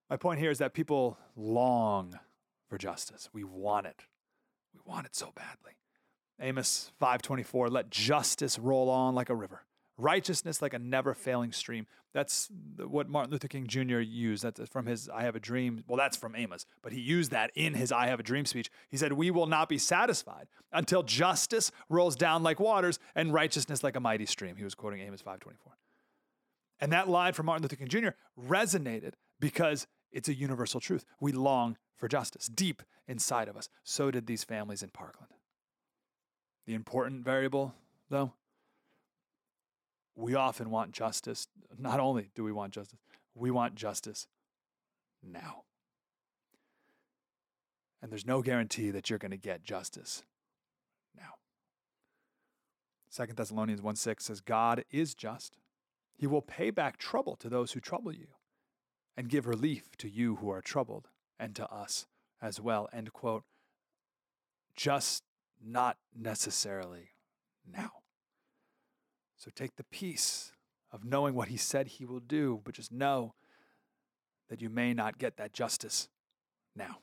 My 0.08 0.16
point 0.16 0.40
here 0.40 0.50
is 0.50 0.58
that 0.58 0.74
people 0.74 1.18
long 1.36 2.18
for 2.68 2.78
justice. 2.78 3.28
We 3.32 3.44
want 3.44 3.86
it. 3.86 4.04
We 4.72 4.80
want 4.84 5.06
it 5.06 5.16
so 5.16 5.32
badly. 5.34 5.72
Amos 6.40 6.92
5:24 7.00 7.68
let 7.70 7.90
justice 7.90 8.58
roll 8.58 8.88
on 8.88 9.14
like 9.14 9.28
a 9.28 9.34
river 9.34 9.64
righteousness 10.00 10.62
like 10.62 10.74
a 10.74 10.78
never 10.78 11.14
failing 11.14 11.52
stream. 11.52 11.86
That's 12.12 12.48
what 12.76 13.08
martin 13.08 13.30
luther 13.30 13.48
king 13.48 13.66
jr 13.66 14.00
used. 14.00 14.42
That's 14.42 14.68
from 14.68 14.86
his 14.86 15.08
i 15.08 15.22
have 15.22 15.36
a 15.36 15.40
dream. 15.40 15.84
Well 15.86 15.96
that's 15.96 16.16
from 16.16 16.34
amos 16.34 16.66
but 16.82 16.92
he 16.92 17.00
used 17.00 17.30
that 17.30 17.50
in 17.54 17.74
his 17.74 17.92
i 17.92 18.06
have 18.06 18.20
a 18.20 18.24
dream 18.24 18.46
speech. 18.46 18.70
He 18.88 18.96
said 18.96 19.12
we 19.12 19.30
will 19.30 19.46
not 19.46 19.68
be 19.68 19.78
satisfied 19.78 20.48
until 20.72 21.02
justice 21.02 21.70
rolls 21.88 22.16
down 22.16 22.42
like 22.42 22.60
waters 22.60 22.98
and 23.14 23.32
righteousness 23.32 23.84
like 23.84 23.96
a 23.96 24.00
mighty 24.00 24.26
stream. 24.26 24.56
He 24.56 24.64
was 24.64 24.74
quoting 24.74 25.00
amos 25.00 25.22
5.24 25.22 25.54
and 26.80 26.92
that 26.92 27.08
line 27.08 27.32
from 27.32 27.46
martin 27.46 27.62
luther 27.62 27.76
king 27.76 27.88
jr 27.88 28.10
resonated 28.38 29.12
because 29.38 29.86
it's 30.12 30.28
a 30.28 30.34
universal 30.34 30.80
truth. 30.80 31.04
We 31.20 31.32
long 31.32 31.76
for 31.96 32.08
justice 32.08 32.46
deep 32.46 32.82
inside 33.06 33.48
of 33.48 33.56
us. 33.56 33.68
So 33.84 34.10
did 34.10 34.26
these 34.26 34.44
families 34.44 34.82
in 34.82 34.90
Parkland. 34.90 35.32
The 36.66 36.74
important 36.74 37.24
variable, 37.24 37.74
though, 38.08 38.32
we 40.14 40.34
often 40.34 40.70
want 40.70 40.92
justice. 40.92 41.48
Not 41.78 42.00
only 42.00 42.30
do 42.34 42.44
we 42.44 42.52
want 42.52 42.72
justice, 42.72 42.98
we 43.34 43.50
want 43.50 43.74
justice 43.74 44.26
now. 45.22 45.62
And 48.02 48.10
there's 48.10 48.26
no 48.26 48.42
guarantee 48.42 48.90
that 48.90 49.10
you're 49.10 49.18
going 49.18 49.30
to 49.30 49.36
get 49.36 49.62
justice 49.62 50.22
now. 51.16 51.34
Second 53.08 53.36
Thessalonians 53.36 53.82
1 53.82 53.96
6 53.96 54.24
says, 54.24 54.40
God 54.40 54.84
is 54.90 55.14
just. 55.14 55.58
He 56.16 56.26
will 56.26 56.42
pay 56.42 56.70
back 56.70 56.98
trouble 56.98 57.36
to 57.36 57.48
those 57.48 57.72
who 57.72 57.80
trouble 57.80 58.12
you 58.12 58.28
and 59.16 59.28
give 59.28 59.46
relief 59.46 59.96
to 59.98 60.08
you 60.08 60.36
who 60.36 60.50
are 60.50 60.60
troubled 60.60 61.08
and 61.38 61.54
to 61.56 61.66
us 61.70 62.06
as 62.42 62.60
well. 62.60 62.88
End 62.92 63.12
quote. 63.12 63.44
Just 64.74 65.24
not 65.62 65.96
necessarily 66.14 67.10
now. 67.70 67.99
So 69.40 69.50
take 69.54 69.76
the 69.76 69.84
peace 69.84 70.52
of 70.92 71.02
knowing 71.02 71.34
what 71.34 71.48
he 71.48 71.56
said 71.56 71.86
he 71.86 72.04
will 72.04 72.20
do, 72.20 72.60
but 72.62 72.74
just 72.74 72.92
know 72.92 73.32
that 74.50 74.60
you 74.60 74.68
may 74.68 74.92
not 74.92 75.16
get 75.16 75.38
that 75.38 75.54
justice 75.54 76.10
now. 76.76 76.98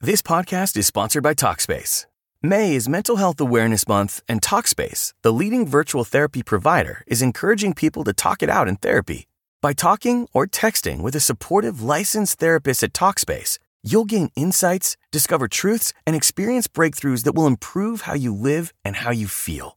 This 0.00 0.20
podcast 0.20 0.76
is 0.76 0.88
sponsored 0.88 1.22
by 1.22 1.34
Talkspace. 1.34 2.06
May 2.42 2.74
is 2.74 2.88
Mental 2.88 3.14
Health 3.14 3.40
Awareness 3.40 3.86
Month, 3.86 4.20
and 4.26 4.42
Talkspace, 4.42 5.12
the 5.22 5.32
leading 5.32 5.64
virtual 5.64 6.02
therapy 6.02 6.42
provider, 6.42 7.04
is 7.06 7.22
encouraging 7.22 7.74
people 7.74 8.02
to 8.02 8.12
talk 8.12 8.42
it 8.42 8.50
out 8.50 8.66
in 8.66 8.74
therapy. 8.74 9.28
By 9.62 9.74
talking 9.74 10.26
or 10.32 10.48
texting 10.48 11.02
with 11.02 11.14
a 11.14 11.20
supportive 11.20 11.80
licensed 11.80 12.40
therapist 12.40 12.82
at 12.82 12.94
Talkspace, 12.94 13.60
you'll 13.84 14.06
gain 14.06 14.30
insights, 14.34 14.96
discover 15.12 15.46
truths, 15.46 15.92
and 16.04 16.16
experience 16.16 16.66
breakthroughs 16.66 17.22
that 17.22 17.36
will 17.36 17.46
improve 17.46 18.00
how 18.02 18.14
you 18.14 18.34
live 18.34 18.72
and 18.84 18.96
how 18.96 19.12
you 19.12 19.28
feel. 19.28 19.76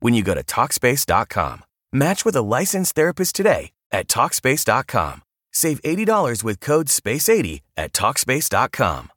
when 0.00 0.14
you 0.14 0.22
go 0.22 0.34
to 0.34 0.42
Talkspace.com. 0.42 1.64
Match 1.92 2.24
with 2.24 2.36
a 2.36 2.42
licensed 2.42 2.94
therapist 2.94 3.34
today 3.34 3.72
at 3.90 4.08
Talkspace.com. 4.08 5.22
Save 5.52 5.82
$80 5.82 6.44
with 6.44 6.60
code 6.60 6.86
SPACE80 6.86 7.60
at 7.76 7.92
Talkspace.com. 7.92 9.10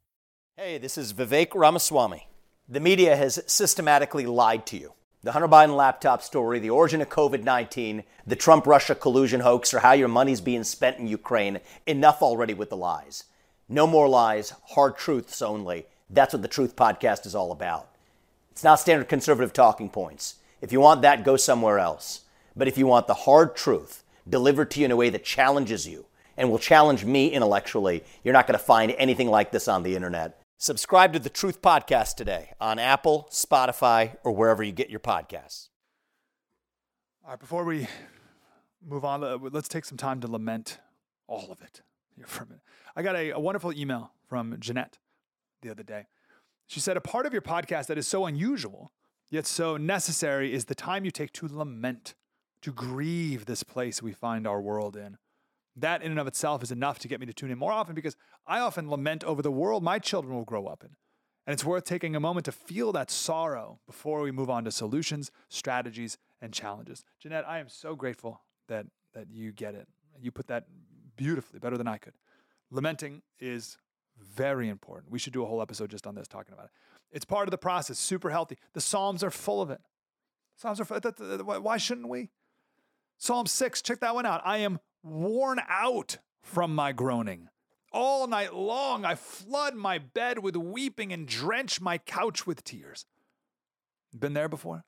Hey, 0.57 0.77
this 0.77 0.97
is 0.97 1.13
Vivek 1.13 1.49
Ramaswamy. 1.53 2.27
The 2.69 2.79
media 2.79 3.15
has 3.15 3.43
systematically 3.47 4.25
lied 4.25 4.65
to 4.67 4.77
you. 4.77 4.93
The 5.23 5.33
Hunter 5.33 5.47
Biden 5.47 5.75
laptop 5.75 6.23
story, 6.23 6.57
the 6.57 6.69
origin 6.69 7.01
of 7.01 7.09
COVID 7.09 7.43
19, 7.43 8.03
the 8.25 8.35
Trump 8.35 8.65
Russia 8.65 8.95
collusion 8.95 9.41
hoax, 9.41 9.73
or 9.73 9.79
how 9.79 9.91
your 9.91 10.07
money's 10.07 10.41
being 10.41 10.63
spent 10.63 10.97
in 10.97 11.07
Ukraine. 11.07 11.59
Enough 11.85 12.21
already 12.21 12.53
with 12.53 12.69
the 12.69 12.77
lies. 12.77 13.25
No 13.69 13.85
more 13.85 14.09
lies, 14.09 14.53
hard 14.69 14.97
truths 14.97 15.41
only. 15.41 15.85
That's 16.09 16.33
what 16.33 16.41
the 16.41 16.47
Truth 16.47 16.75
Podcast 16.75 17.25
is 17.25 17.35
all 17.35 17.51
about. 17.51 17.89
It's 18.51 18.63
not 18.63 18.79
standard 18.79 19.09
conservative 19.09 19.53
talking 19.53 19.89
points. 19.89 20.35
If 20.61 20.71
you 20.71 20.79
want 20.79 21.01
that, 21.01 21.23
go 21.23 21.35
somewhere 21.35 21.79
else. 21.79 22.21
But 22.55 22.67
if 22.67 22.77
you 22.77 22.87
want 22.87 23.07
the 23.07 23.13
hard 23.13 23.55
truth 23.55 24.03
delivered 24.29 24.71
to 24.71 24.79
you 24.79 24.85
in 24.85 24.91
a 24.91 24.95
way 24.95 25.09
that 25.09 25.23
challenges 25.23 25.87
you 25.87 26.05
and 26.37 26.49
will 26.49 26.59
challenge 26.59 27.03
me 27.03 27.29
intellectually, 27.29 28.03
you're 28.23 28.33
not 28.33 28.47
going 28.47 28.57
to 28.57 28.63
find 28.63 28.91
anything 28.97 29.29
like 29.29 29.51
this 29.51 29.67
on 29.67 29.83
the 29.83 29.95
internet. 29.95 30.39
Subscribe 30.57 31.13
to 31.13 31.19
the 31.19 31.29
Truth 31.29 31.61
Podcast 31.61 32.15
today 32.15 32.51
on 32.61 32.77
Apple, 32.77 33.27
Spotify, 33.31 34.15
or 34.23 34.31
wherever 34.31 34.61
you 34.61 34.71
get 34.71 34.91
your 34.91 34.99
podcasts. 34.99 35.69
All 37.23 37.31
right, 37.31 37.39
before 37.39 37.63
we 37.65 37.87
move 38.87 39.03
on, 39.03 39.49
let's 39.51 39.67
take 39.67 39.85
some 39.85 39.97
time 39.97 40.19
to 40.21 40.27
lament 40.27 40.77
all 41.27 41.51
of 41.51 41.61
it 41.61 41.81
here 42.15 42.27
for 42.27 42.43
a 42.43 42.47
minute. 42.47 42.61
I 42.95 43.01
got 43.01 43.15
a, 43.15 43.31
a 43.31 43.39
wonderful 43.39 43.73
email 43.73 44.11
from 44.27 44.55
Jeanette 44.59 44.99
the 45.61 45.71
other 45.71 45.83
day. 45.83 46.05
She 46.67 46.79
said, 46.79 46.95
A 46.95 47.01
part 47.01 47.25
of 47.25 47.33
your 47.33 47.41
podcast 47.41 47.87
that 47.87 47.97
is 47.97 48.07
so 48.07 48.25
unusual, 48.25 48.91
yet 49.31 49.47
so 49.47 49.77
necessary, 49.77 50.53
is 50.53 50.65
the 50.65 50.75
time 50.75 51.05
you 51.05 51.09
take 51.09 51.33
to 51.33 51.47
lament, 51.47 52.13
to 52.61 52.71
grieve 52.71 53.45
this 53.45 53.63
place 53.63 54.03
we 54.03 54.11
find 54.13 54.45
our 54.45 54.61
world 54.61 54.95
in. 54.95 55.17
That 55.75 56.03
in 56.03 56.11
and 56.11 56.19
of 56.19 56.27
itself 56.27 56.61
is 56.61 56.71
enough 56.71 56.99
to 56.99 57.07
get 57.07 57.19
me 57.19 57.25
to 57.25 57.33
tune 57.33 57.49
in 57.49 57.57
more 57.57 57.71
often 57.71 57.95
because 57.95 58.15
I 58.45 58.59
often 58.59 58.89
lament 58.89 59.23
over 59.23 59.41
the 59.41 59.51
world 59.51 59.81
my 59.81 59.97
children 59.97 60.35
will 60.35 60.45
grow 60.45 60.67
up 60.67 60.83
in. 60.83 60.91
And 61.47 61.53
it's 61.53 61.65
worth 61.65 61.85
taking 61.85 62.15
a 62.15 62.19
moment 62.19 62.45
to 62.45 62.51
feel 62.51 62.91
that 62.91 63.09
sorrow 63.09 63.79
before 63.87 64.21
we 64.21 64.31
move 64.31 64.49
on 64.49 64.65
to 64.65 64.71
solutions, 64.71 65.31
strategies, 65.49 66.17
and 66.39 66.53
challenges. 66.53 67.03
Jeanette, 67.19 67.47
I 67.47 67.59
am 67.59 67.69
so 67.69 67.95
grateful 67.95 68.41
that 68.67 68.85
that 69.13 69.27
you 69.29 69.51
get 69.51 69.75
it. 69.75 69.87
You 70.21 70.31
put 70.31 70.47
that 70.47 70.65
beautifully, 71.15 71.59
better 71.59 71.77
than 71.77 71.87
I 71.87 71.97
could. 71.97 72.13
Lamenting 72.69 73.21
is 73.39 73.77
very 74.17 74.69
important. 74.69 75.11
We 75.11 75.19
should 75.19 75.33
do 75.33 75.43
a 75.43 75.45
whole 75.45 75.61
episode 75.61 75.89
just 75.89 76.07
on 76.07 76.15
this, 76.15 76.27
talking 76.27 76.53
about 76.53 76.65
it. 76.65 76.71
It's 77.11 77.25
part 77.25 77.47
of 77.47 77.51
the 77.51 77.57
process, 77.57 77.99
super 77.99 78.29
healthy. 78.29 78.57
The 78.73 78.81
Psalms 78.81 79.23
are 79.23 79.31
full 79.31 79.61
of 79.61 79.69
it. 79.69 79.81
Psalms 80.55 80.79
are 80.79 80.85
full, 80.85 80.99
why 81.61 81.77
shouldn't 81.77 82.07
we? 82.07 82.29
Psalm 83.17 83.45
6, 83.45 83.81
check 83.81 83.99
that 83.99 84.15
one 84.15 84.25
out. 84.25 84.41
I 84.45 84.57
am 84.57 84.79
worn 85.03 85.59
out 85.67 86.17
from 86.41 86.73
my 86.73 86.91
groaning. 86.91 87.49
All 87.91 88.25
night 88.27 88.53
long, 88.53 89.03
I 89.03 89.15
flood 89.15 89.75
my 89.75 89.97
bed 89.97 90.39
with 90.39 90.55
weeping 90.55 91.11
and 91.11 91.27
drench 91.27 91.81
my 91.81 91.97
couch 91.97 92.47
with 92.47 92.63
tears. 92.63 93.05
Been 94.17 94.33
there 94.33 94.49
before? 94.49 94.85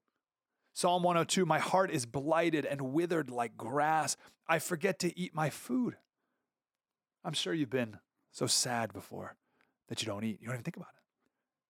Psalm 0.74 1.04
102 1.04 1.46
My 1.46 1.60
heart 1.60 1.92
is 1.92 2.06
blighted 2.06 2.66
and 2.66 2.94
withered 2.94 3.30
like 3.30 3.58
grass. 3.58 4.18
I 4.48 4.60
forget 4.60 5.00
to 5.00 5.18
eat 5.20 5.36
my 5.36 5.50
food. 5.50 5.98
I'm 7.24 7.34
sure 7.34 7.54
you've 7.54 7.70
been 7.70 8.00
so 8.32 8.48
sad 8.48 8.94
before 8.94 9.36
that 9.90 10.02
you 10.02 10.08
don't 10.08 10.24
eat. 10.24 10.40
You 10.42 10.48
don't 10.48 10.56
even 10.56 10.64
think 10.64 10.78
about 10.78 10.90
it. 10.96 11.03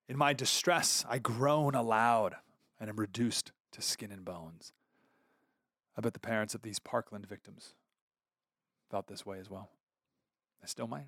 In 0.07 0.17
my 0.17 0.33
distress, 0.33 1.05
I 1.10 1.19
groan 1.19 1.75
aloud 1.75 2.36
and 2.79 2.89
am 2.89 2.98
reduced 2.98 3.51
to 3.72 3.81
skin 3.81 4.12
and 4.12 4.25
bones. 4.25 4.73
I 5.97 6.01
bet 6.01 6.13
the 6.13 6.19
parents 6.19 6.56
of 6.56 6.62
these 6.62 6.80
Parkland 6.80 7.27
victims 7.27 7.73
felt 8.89 9.08
this 9.08 9.25
way 9.25 9.39
as 9.39 9.49
well. 9.49 9.69
I 10.62 10.67
still 10.67 10.88
might. 10.88 11.08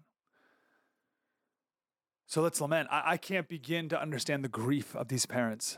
So 2.28 2.42
let's 2.42 2.60
lament. 2.60 2.88
I, 2.92 3.04
I 3.06 3.18
can't 3.18 3.48
begin 3.48 3.90
to 3.90 4.02
understand 4.02 4.44
the 4.44 4.50
grief 4.50 4.96
of 4.96 5.08
these 5.08 5.26
parents, 5.26 5.78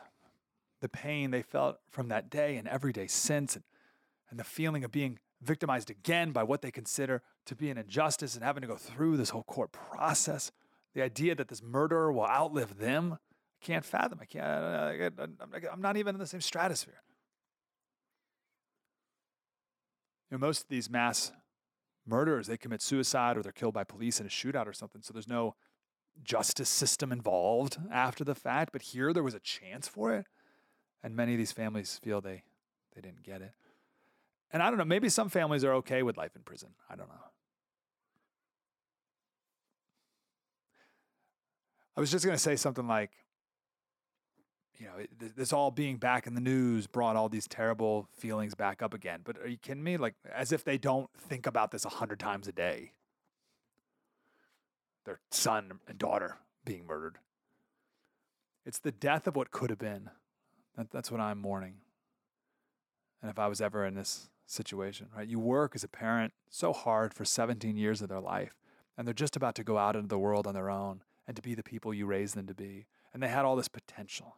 the 0.82 0.90
pain 0.90 1.32
they 1.32 1.42
felt 1.42 1.80
from 1.90 2.08
that 2.10 2.30
day 2.30 2.58
and 2.58 2.68
every 2.68 2.94
day 2.94 3.08
since, 3.08 3.56
and, 3.56 3.64
and 4.30 4.40
the 4.40 4.44
feeling 4.44 4.84
of 4.84 4.92
being 4.92 5.20
victimized 5.42 5.90
again 5.90 6.32
by 6.32 6.44
what 6.44 6.62
they 6.62 6.72
consider 6.72 7.22
to 7.46 7.56
be 7.56 7.70
an 7.70 7.78
injustice 7.78 8.36
and 8.36 8.44
having 8.44 8.62
to 8.62 8.68
go 8.68 8.76
through 8.76 9.18
this 9.18 9.30
whole 9.30 9.44
court 9.44 9.72
process. 9.72 10.52
The 10.98 11.04
idea 11.04 11.36
that 11.36 11.48
this 11.48 11.62
murderer 11.62 12.12
will 12.12 12.26
outlive 12.26 12.80
them, 12.80 13.20
I 13.22 13.64
can't 13.64 13.86
fathom. 13.86 14.18
I 14.20 14.26
can't. 14.26 14.44
I, 14.44 15.72
am 15.72 15.80
not 15.80 15.96
even 15.96 16.16
in 16.16 16.20
the 16.20 16.26
same 16.26 16.42
stratosphere. 16.42 17.04
You 20.32 20.38
know, 20.38 20.40
most 20.40 20.64
of 20.64 20.70
these 20.70 20.90
mass 20.90 21.32
murderers, 22.08 22.48
they 22.48 22.58
commit 22.58 22.82
suicide 22.82 23.38
or 23.38 23.44
they're 23.44 23.52
killed 23.52 23.76
by 23.76 23.84
police 23.84 24.20
in 24.20 24.26
a 24.26 24.30
shootout 24.30 24.66
or 24.66 24.74
something. 24.74 25.04
So 25.04 25.14
there's 25.14 25.28
no 25.28 25.54
justice 26.24 26.68
system 26.68 27.12
involved 27.12 27.78
after 27.92 28.24
the 28.24 28.34
fact. 28.34 28.72
But 28.72 28.82
here 28.82 29.14
there 29.14 29.22
was 29.22 29.36
a 29.36 29.40
chance 29.40 29.88
for 29.88 30.16
it. 30.16 30.26
And 31.04 31.16
many 31.16 31.34
of 31.34 31.38
these 31.38 31.52
families 31.52 32.00
feel 32.04 32.22
they, 32.22 32.42
they 32.96 33.02
didn't 33.02 33.22
get 33.22 33.44
it. 33.44 33.52
And 34.50 34.64
I 34.64 34.70
don't 34.72 34.80
know, 34.80 34.86
maybe 34.86 35.10
some 35.10 35.30
families 35.30 35.64
are 35.64 35.76
okay 35.76 36.02
with 36.02 36.18
life 36.18 36.36
in 36.36 36.42
prison. 36.42 36.70
I 36.90 36.96
don't 36.96 37.10
know. 37.10 37.37
I 41.98 42.00
was 42.00 42.12
just 42.12 42.24
going 42.24 42.36
to 42.36 42.42
say 42.42 42.56
something 42.56 42.88
like, 42.88 43.10
you 44.78 44.86
know, 44.86 45.28
this 45.36 45.52
all 45.52 45.72
being 45.72 45.98
back 45.98 46.28
in 46.28 46.36
the 46.36 46.42
news 46.42 46.86
brought 46.86 47.16
all 47.16 47.28
these 47.28 47.48
terrible 47.48 48.08
feelings 48.16 48.54
back 48.54 48.84
up 48.84 48.94
again. 48.94 49.22
But 49.24 49.40
are 49.40 49.48
you 49.48 49.58
kidding 49.58 49.84
me? 49.84 49.98
Like, 49.98 50.14
as 50.32 50.52
if 50.52 50.64
they 50.64 50.78
don't 50.78 51.10
think 51.18 51.48
about 51.48 51.72
this 51.72 51.86
a 51.86 51.90
hundred 51.90 52.20
times 52.20 52.48
a 52.48 52.52
day. 52.52 52.92
Their 55.06 55.20
son 55.32 55.80
and 55.88 55.98
daughter 55.98 56.38
being 56.64 56.86
murdered. 56.86 57.18
It's 58.64 58.78
the 58.78 58.92
death 58.92 59.26
of 59.26 59.36
what 59.36 59.50
could 59.50 59.72
have 59.72 59.80
been. 59.80 60.12
That, 60.78 60.92
that's 60.92 61.10
what 61.10 61.20
I'm 61.20 61.40
mourning. 61.40 61.78
And 63.24 63.32
if 63.32 63.40
I 63.40 63.48
was 63.48 63.60
ever 63.60 63.84
in 63.84 63.96
this 63.96 64.30
situation, 64.46 65.08
right? 65.18 65.28
You 65.28 65.40
work 65.40 65.72
as 65.74 65.84
a 65.84 65.88
parent 65.88 66.34
so 66.52 66.74
hard 66.74 67.16
for 67.16 67.26
17 67.26 67.76
years 67.76 68.04
of 68.04 68.10
their 68.10 68.20
life, 68.20 68.54
and 68.96 69.08
they're 69.08 69.16
just 69.16 69.36
about 69.36 69.56
to 69.56 69.64
go 69.64 69.80
out 69.80 69.96
into 69.96 70.10
the 70.10 70.20
world 70.20 70.46
on 70.46 70.54
their 70.54 70.70
own 70.70 71.02
and 71.28 71.36
to 71.36 71.42
be 71.42 71.54
the 71.54 71.64
people 71.64 71.94
you 71.94 72.06
raised 72.06 72.36
them 72.36 72.48
to 72.48 72.54
be. 72.54 72.88
And 73.14 73.22
they 73.22 73.28
had 73.28 73.46
all 73.46 73.56
this 73.56 73.68
potential 73.68 74.36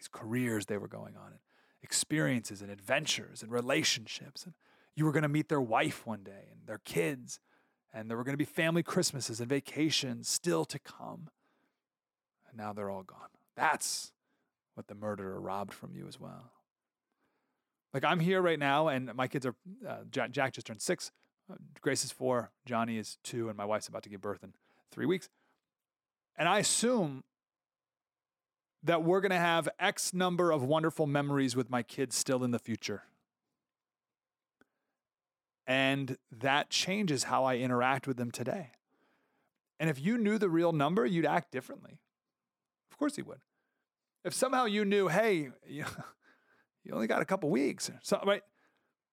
these 0.00 0.08
careers 0.08 0.66
they 0.66 0.78
were 0.78 0.88
going 0.88 1.14
on, 1.16 1.26
and 1.26 1.40
experiences 1.82 2.62
and 2.62 2.70
adventures 2.70 3.42
and 3.42 3.52
relationships. 3.52 4.44
And 4.44 4.54
you 4.96 5.04
were 5.04 5.12
going 5.12 5.22
to 5.22 5.28
meet 5.28 5.48
their 5.48 5.60
wife 5.60 6.06
one 6.06 6.22
day 6.22 6.48
and 6.50 6.66
their 6.66 6.80
kids, 6.84 7.38
and 7.92 8.08
there 8.08 8.16
were 8.16 8.24
going 8.24 8.34
to 8.34 8.38
be 8.38 8.46
family 8.46 8.82
Christmases 8.82 9.40
and 9.40 9.48
vacations 9.48 10.28
still 10.28 10.64
to 10.64 10.78
come. 10.78 11.28
And 12.48 12.56
now 12.56 12.72
they're 12.72 12.90
all 12.90 13.02
gone. 13.02 13.28
That's 13.56 14.12
what 14.74 14.88
the 14.88 14.94
murderer 14.94 15.38
robbed 15.38 15.74
from 15.74 15.94
you 15.94 16.06
as 16.08 16.18
well. 16.18 16.50
Like 17.92 18.04
I'm 18.04 18.20
here 18.20 18.40
right 18.40 18.58
now, 18.58 18.88
and 18.88 19.12
my 19.14 19.28
kids 19.28 19.44
are 19.44 19.54
uh, 19.86 19.98
Jack, 20.10 20.30
Jack, 20.30 20.54
just 20.54 20.66
turned 20.66 20.80
six, 20.80 21.10
uh, 21.52 21.56
Grace 21.82 22.04
is 22.04 22.12
four, 22.12 22.52
Johnny 22.64 22.96
is 22.96 23.18
two, 23.22 23.48
and 23.48 23.56
my 23.56 23.64
wife's 23.66 23.88
about 23.88 24.04
to 24.04 24.08
give 24.08 24.22
birth 24.22 24.44
in 24.44 24.54
three 24.90 25.06
weeks. 25.06 25.28
And 26.36 26.48
I 26.48 26.58
assume 26.58 27.24
that 28.82 29.02
we're 29.02 29.20
going 29.20 29.30
to 29.30 29.36
have 29.36 29.68
X 29.78 30.14
number 30.14 30.50
of 30.50 30.62
wonderful 30.62 31.06
memories 31.06 31.54
with 31.54 31.70
my 31.70 31.82
kids 31.82 32.16
still 32.16 32.42
in 32.44 32.50
the 32.50 32.58
future. 32.58 33.02
And 35.66 36.16
that 36.32 36.70
changes 36.70 37.24
how 37.24 37.44
I 37.44 37.56
interact 37.56 38.06
with 38.06 38.16
them 38.16 38.30
today. 38.30 38.72
And 39.78 39.88
if 39.88 40.00
you 40.00 40.18
knew 40.18 40.38
the 40.38 40.48
real 40.48 40.72
number, 40.72 41.06
you'd 41.06 41.26
act 41.26 41.52
differently. 41.52 42.00
Of 42.90 42.98
course 42.98 43.16
you 43.16 43.24
would. 43.24 43.40
If 44.24 44.34
somehow 44.34 44.64
you 44.64 44.84
knew, 44.84 45.08
hey, 45.08 45.50
you, 45.66 45.84
only 46.92 47.06
got 47.06 47.22
a 47.22 47.24
couple 47.24 47.50
weeks, 47.50 47.90
right? 48.26 48.42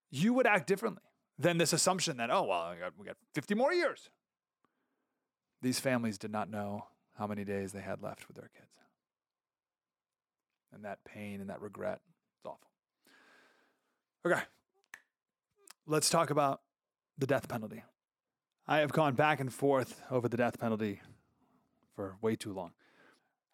You 0.10 0.34
would 0.34 0.48
act 0.48 0.68
differently 0.68 1.04
than 1.38 1.58
this 1.58 1.74
assumption 1.74 2.18
that, 2.18 2.32
oh, 2.32 2.44
well, 2.44 2.74
we 2.98 3.06
got 3.06 3.18
50 3.36 3.56
more 3.56 3.74
years. 3.74 4.10
These 5.62 5.80
families 5.80 6.18
did 6.18 6.32
not 6.32 6.50
know 6.50 6.86
how 7.18 7.28
many 7.28 7.44
days 7.44 7.72
they 7.72 7.82
had 7.82 8.02
left 8.02 8.28
with 8.28 8.38
their 8.38 8.50
kids 8.54 8.68
and 10.74 10.86
that 10.86 11.04
pain 11.04 11.42
and 11.42 11.50
that 11.50 11.62
regret. 11.62 12.00
It's 12.38 12.46
awful. 12.46 12.70
Okay. 14.26 14.42
Let's 15.86 16.10
talk 16.10 16.30
about 16.30 16.62
the 17.18 17.28
death 17.28 17.48
penalty. 17.48 17.84
I 18.68 18.80
have 18.80 18.92
gone 18.92 19.16
back 19.16 19.40
and 19.40 19.52
forth 19.52 20.02
over 20.12 20.28
the 20.28 20.38
death 20.38 20.60
penalty 20.60 21.02
for 21.96 22.18
way 22.22 22.36
too 22.36 22.54
long. 22.54 22.72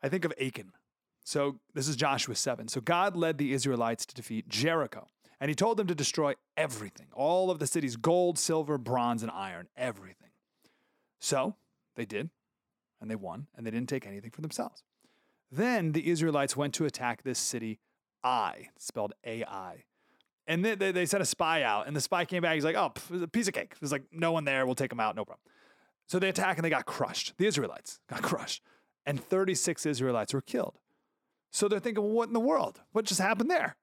I 0.02 0.10
think 0.10 0.26
of 0.26 0.34
Achan. 0.42 0.72
So 1.24 1.60
this 1.74 1.88
is 1.88 1.96
Joshua 1.96 2.36
7. 2.36 2.68
So 2.68 2.82
God 2.82 3.16
led 3.16 3.38
the 3.38 3.54
Israelites 3.54 4.06
to 4.08 4.16
defeat 4.16 4.50
Jericho, 4.50 5.08
and 5.40 5.50
he 5.50 5.56
told 5.56 5.78
them 5.78 5.88
to 5.88 5.96
destroy 5.96 6.34
everything 6.58 7.08
all 7.14 7.50
of 7.50 7.60
the 7.60 7.68
city's 7.68 7.96
gold, 7.96 8.38
silver, 8.38 8.78
bronze, 8.78 9.22
and 9.22 9.32
iron, 9.32 9.70
everything. 9.78 10.32
So 11.20 11.56
they 11.96 12.06
did, 12.06 12.32
and 13.04 13.12
they 13.12 13.16
won, 13.16 13.48
and 13.56 13.68
they 13.68 13.72
didn't 13.72 13.90
take 13.90 14.08
anything 14.08 14.32
for 14.32 14.42
themselves. 14.42 14.82
Then 15.52 15.92
the 15.92 16.10
Israelites 16.10 16.58
went 16.58 16.74
to 16.76 16.86
attack 16.86 17.22
this 17.22 17.38
city, 17.38 17.80
Ai, 18.24 18.70
spelled 18.80 19.14
A 19.26 19.44
I. 19.44 19.84
And 20.48 20.64
they, 20.64 20.76
they, 20.76 20.92
they 20.92 21.06
sent 21.06 21.22
a 21.22 21.26
spy 21.26 21.64
out, 21.64 21.86
and 21.86 21.96
the 21.96 22.02
spy 22.02 22.26
came 22.26 22.42
back. 22.42 22.56
He's 22.56 22.64
like, 22.64 22.76
oh, 22.76 22.92
pff, 22.96 23.22
a 23.22 23.28
piece 23.28 23.48
of 23.48 23.54
cake. 23.54 23.76
Was 23.82 23.92
like, 23.92 24.06
no 24.12 24.32
one 24.32 24.46
there. 24.46 24.66
We'll 24.66 24.74
take 24.74 24.90
them 24.90 25.00
out. 25.00 25.16
No 25.16 25.26
problem. 25.26 25.42
So 26.08 26.18
they 26.18 26.30
attack 26.30 26.58
and 26.58 26.66
they 26.66 26.70
got 26.70 26.86
crushed. 26.86 27.34
The 27.38 27.46
Israelites 27.46 28.00
got 28.10 28.22
crushed. 28.24 28.64
And 29.06 29.22
36 29.22 29.86
Israelites 29.86 30.34
were 30.34 30.42
killed. 30.42 30.80
So 31.52 31.68
they're 31.68 31.80
thinking, 31.80 32.04
well, 32.04 32.14
what 32.14 32.30
in 32.30 32.34
the 32.34 32.40
world? 32.40 32.82
What 32.94 33.06
just 33.06 33.22
happened 33.22 33.52
there? 33.52 33.76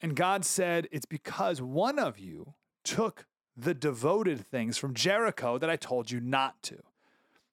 And 0.00 0.16
God 0.16 0.44
said, 0.46 0.88
it's 0.90 1.06
because 1.06 1.60
one 1.60 1.98
of 1.98 2.18
you 2.18 2.54
took 2.84 3.26
the 3.54 3.74
devoted 3.74 4.46
things 4.46 4.78
from 4.78 4.94
Jericho 4.94 5.58
that 5.58 5.68
I 5.68 5.76
told 5.76 6.10
you 6.10 6.20
not 6.20 6.62
to. 6.64 6.78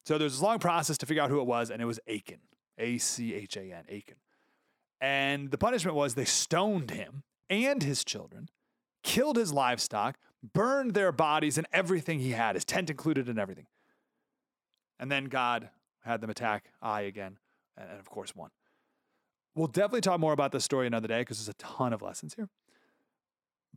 So 0.08 0.16
there's 0.16 0.32
this 0.32 0.40
long 0.40 0.58
process 0.58 0.96
to 0.96 1.04
figure 1.04 1.22
out 1.22 1.28
who 1.28 1.38
it 1.38 1.46
was, 1.46 1.70
and 1.70 1.82
it 1.82 1.84
was 1.84 2.00
Achan, 2.08 2.38
A 2.78 2.96
C 2.96 3.34
H 3.34 3.58
A 3.58 3.60
N, 3.60 3.84
Achan. 3.90 4.16
And 5.02 5.50
the 5.50 5.58
punishment 5.58 5.98
was 5.98 6.14
they 6.14 6.24
stoned 6.24 6.92
him 6.92 7.24
and 7.50 7.82
his 7.82 8.04
children, 8.04 8.48
killed 9.02 9.36
his 9.36 9.52
livestock, 9.52 10.16
burned 10.54 10.94
their 10.94 11.12
bodies 11.12 11.58
and 11.58 11.66
everything 11.74 12.20
he 12.20 12.30
had, 12.30 12.54
his 12.54 12.64
tent 12.64 12.88
included 12.88 13.28
and 13.28 13.38
everything. 13.38 13.66
And 14.98 15.12
then 15.12 15.26
God 15.26 15.68
had 16.00 16.22
them 16.22 16.30
attack 16.30 16.72
Ai 16.80 17.02
again, 17.02 17.36
and, 17.76 18.00
of 18.00 18.08
course 18.08 18.34
won. 18.34 18.48
We'll 19.54 19.66
definitely 19.66 20.00
talk 20.00 20.18
more 20.20 20.32
about 20.32 20.52
this 20.52 20.64
story 20.64 20.86
another 20.86 21.08
day 21.08 21.20
because 21.20 21.36
there's 21.36 21.50
a 21.50 21.62
ton 21.62 21.92
of 21.92 22.00
lessons 22.00 22.32
here. 22.32 22.48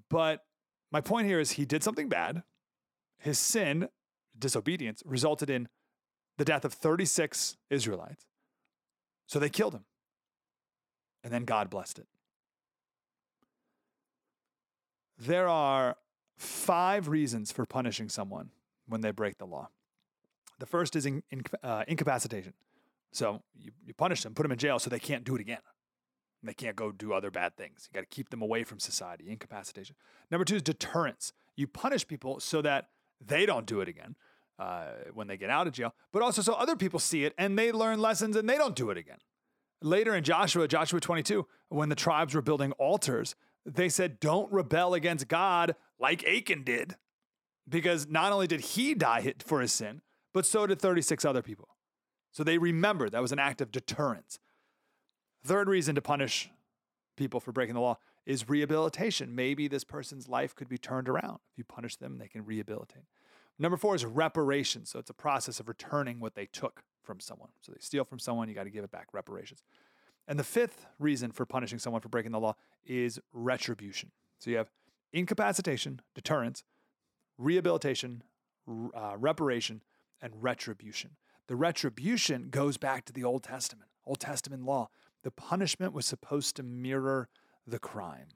But 0.09 0.45
my 0.93 1.01
point 1.01 1.27
here 1.27 1.41
is 1.41 1.51
he 1.51 1.65
did 1.65 1.83
something 1.83 2.07
bad. 2.07 2.43
His 3.17 3.37
sin, 3.37 3.89
disobedience, 4.39 5.03
resulted 5.05 5.49
in 5.49 5.67
the 6.37 6.45
death 6.45 6.65
of 6.65 6.73
36 6.73 7.57
Israelites. 7.69 8.25
So 9.27 9.39
they 9.39 9.49
killed 9.49 9.73
him. 9.73 9.85
And 11.23 11.31
then 11.31 11.45
God 11.45 11.69
blessed 11.69 11.99
it. 11.99 12.07
There 15.17 15.47
are 15.47 15.97
five 16.37 17.07
reasons 17.07 17.51
for 17.51 17.65
punishing 17.65 18.09
someone 18.09 18.49
when 18.87 19.01
they 19.01 19.11
break 19.11 19.37
the 19.37 19.45
law. 19.45 19.69
The 20.57 20.65
first 20.65 20.95
is 20.95 21.05
in, 21.05 21.21
in, 21.29 21.43
uh, 21.63 21.83
incapacitation. 21.87 22.53
So 23.11 23.41
you, 23.55 23.71
you 23.85 23.93
punish 23.93 24.23
them, 24.23 24.33
put 24.33 24.43
them 24.43 24.51
in 24.51 24.57
jail 24.57 24.79
so 24.79 24.89
they 24.89 24.99
can't 24.99 25.23
do 25.23 25.35
it 25.35 25.41
again. 25.41 25.59
They 26.43 26.53
can't 26.53 26.75
go 26.75 26.91
do 26.91 27.13
other 27.13 27.29
bad 27.29 27.55
things. 27.55 27.87
You 27.87 27.99
got 27.99 28.09
to 28.09 28.15
keep 28.15 28.29
them 28.29 28.41
away 28.41 28.63
from 28.63 28.79
society, 28.79 29.29
incapacitation. 29.29 29.95
Number 30.31 30.43
two 30.43 30.55
is 30.55 30.63
deterrence. 30.63 31.33
You 31.55 31.67
punish 31.67 32.07
people 32.07 32.39
so 32.39 32.61
that 32.63 32.89
they 33.23 33.45
don't 33.45 33.67
do 33.67 33.81
it 33.81 33.87
again 33.87 34.15
uh, 34.61 34.83
when 35.15 35.25
they 35.25 35.37
get 35.37 35.49
out 35.49 35.65
of 35.65 35.73
jail, 35.73 35.91
but 36.13 36.21
also 36.21 36.43
so 36.43 36.53
other 36.53 36.75
people 36.75 36.99
see 36.99 37.25
it 37.25 37.33
and 37.35 37.57
they 37.57 37.71
learn 37.71 37.99
lessons 37.99 38.35
and 38.35 38.47
they 38.47 38.57
don't 38.57 38.75
do 38.75 38.91
it 38.91 38.97
again. 38.97 39.17
Later 39.81 40.13
in 40.13 40.23
Joshua, 40.23 40.67
Joshua 40.67 40.99
22, 40.99 41.47
when 41.69 41.89
the 41.89 41.95
tribes 41.95 42.35
were 42.35 42.43
building 42.43 42.71
altars, 42.73 43.35
they 43.65 43.89
said, 43.89 44.19
Don't 44.19 44.51
rebel 44.51 44.93
against 44.93 45.27
God 45.27 45.75
like 45.99 46.23
Achan 46.27 46.63
did. 46.63 46.95
Because 47.67 48.07
not 48.07 48.31
only 48.31 48.45
did 48.45 48.61
he 48.61 48.93
die 48.93 49.33
for 49.39 49.61
his 49.61 49.71
sin, 49.71 50.01
but 50.31 50.45
so 50.45 50.67
did 50.67 50.79
36 50.79 51.25
other 51.25 51.41
people. 51.41 51.69
So 52.31 52.43
they 52.43 52.59
remembered 52.59 53.11
that 53.13 53.21
was 53.21 53.31
an 53.31 53.39
act 53.39 53.61
of 53.61 53.71
deterrence. 53.71 54.37
Third 55.43 55.69
reason 55.69 55.95
to 55.95 56.01
punish 56.01 56.51
people 57.17 57.39
for 57.39 57.51
breaking 57.51 57.75
the 57.75 57.81
law 57.81 57.97
is 58.27 58.47
rehabilitation. 58.47 59.33
Maybe 59.33 59.67
this 59.67 59.83
person's 59.83 60.27
life 60.27 60.55
could 60.55 60.69
be 60.69 60.77
turned 60.77 61.09
around. 61.09 61.39
If 61.51 61.57
you 61.57 61.63
punish 61.63 61.95
them, 61.95 62.19
they 62.19 62.27
can 62.27 62.45
rehabilitate. 62.45 63.05
Number 63.61 63.77
four 63.77 63.93
is 63.93 64.03
reparation. 64.03 64.87
So 64.87 64.97
it's 64.97 65.11
a 65.11 65.13
process 65.13 65.59
of 65.59 65.67
returning 65.67 66.19
what 66.19 66.33
they 66.33 66.47
took 66.47 66.81
from 67.03 67.19
someone. 67.19 67.49
So 67.61 67.71
they 67.71 67.79
steal 67.79 68.03
from 68.03 68.17
someone, 68.17 68.49
you 68.49 68.55
got 68.55 68.63
to 68.63 68.71
give 68.71 68.83
it 68.83 68.89
back, 68.89 69.09
reparations. 69.13 69.61
And 70.27 70.39
the 70.39 70.43
fifth 70.43 70.87
reason 70.97 71.31
for 71.31 71.45
punishing 71.45 71.77
someone 71.77 72.01
for 72.01 72.09
breaking 72.09 72.31
the 72.31 72.39
law 72.39 72.55
is 72.83 73.19
retribution. 73.31 74.09
So 74.39 74.49
you 74.49 74.57
have 74.57 74.71
incapacitation, 75.13 76.01
deterrence, 76.15 76.63
rehabilitation, 77.37 78.23
uh, 78.67 79.15
reparation, 79.15 79.83
and 80.23 80.33
retribution. 80.41 81.11
The 81.47 81.55
retribution 81.55 82.49
goes 82.49 82.77
back 82.77 83.05
to 83.05 83.13
the 83.13 83.23
Old 83.23 83.43
Testament, 83.43 83.91
Old 84.07 84.19
Testament 84.19 84.63
law. 84.63 84.89
The 85.23 85.31
punishment 85.31 85.93
was 85.93 86.07
supposed 86.07 86.55
to 86.55 86.63
mirror 86.63 87.29
the 87.67 87.77
crime. 87.77 88.29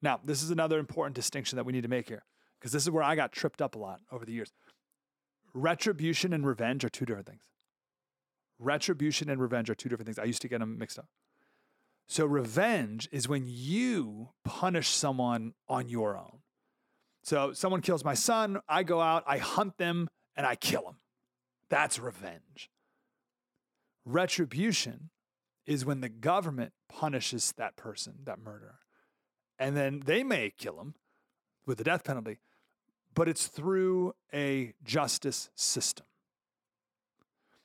Now, 0.00 0.20
this 0.24 0.40
is 0.40 0.52
another 0.52 0.78
important 0.78 1.16
distinction 1.16 1.56
that 1.56 1.64
we 1.64 1.72
need 1.72 1.82
to 1.82 1.88
make 1.88 2.08
here, 2.08 2.22
because 2.58 2.72
this 2.72 2.82
is 2.82 2.90
where 2.90 3.02
I 3.02 3.14
got 3.14 3.32
tripped 3.32 3.62
up 3.62 3.74
a 3.74 3.78
lot 3.78 4.00
over 4.10 4.24
the 4.24 4.32
years. 4.32 4.52
Retribution 5.54 6.32
and 6.32 6.46
revenge 6.46 6.84
are 6.84 6.88
two 6.88 7.04
different 7.04 7.26
things. 7.26 7.42
Retribution 8.58 9.30
and 9.30 9.40
revenge 9.40 9.70
are 9.70 9.74
two 9.74 9.88
different 9.88 10.06
things. 10.06 10.18
I 10.18 10.24
used 10.24 10.42
to 10.42 10.48
get 10.48 10.60
them 10.60 10.78
mixed 10.78 10.98
up. 10.98 11.08
So, 12.08 12.24
revenge 12.24 13.08
is 13.12 13.28
when 13.28 13.44
you 13.46 14.30
punish 14.44 14.88
someone 14.88 15.52
on 15.68 15.88
your 15.88 16.16
own. 16.16 16.38
So, 17.22 17.52
someone 17.52 17.82
kills 17.82 18.02
my 18.02 18.14
son, 18.14 18.60
I 18.66 18.82
go 18.82 19.00
out, 19.00 19.24
I 19.26 19.38
hunt 19.38 19.76
them, 19.76 20.08
and 20.34 20.46
I 20.46 20.54
kill 20.54 20.82
them. 20.82 20.96
That's 21.68 21.98
revenge. 21.98 22.70
Retribution 24.06 25.10
is 25.66 25.84
when 25.84 26.00
the 26.00 26.08
government 26.08 26.72
punishes 26.88 27.52
that 27.58 27.76
person, 27.76 28.14
that 28.24 28.38
murderer. 28.38 28.78
And 29.58 29.76
then 29.76 30.02
they 30.06 30.24
may 30.24 30.50
kill 30.56 30.80
him 30.80 30.94
with 31.66 31.76
the 31.76 31.84
death 31.84 32.04
penalty, 32.04 32.38
but 33.18 33.28
it's 33.28 33.48
through 33.48 34.14
a 34.32 34.72
justice 34.84 35.50
system. 35.56 36.06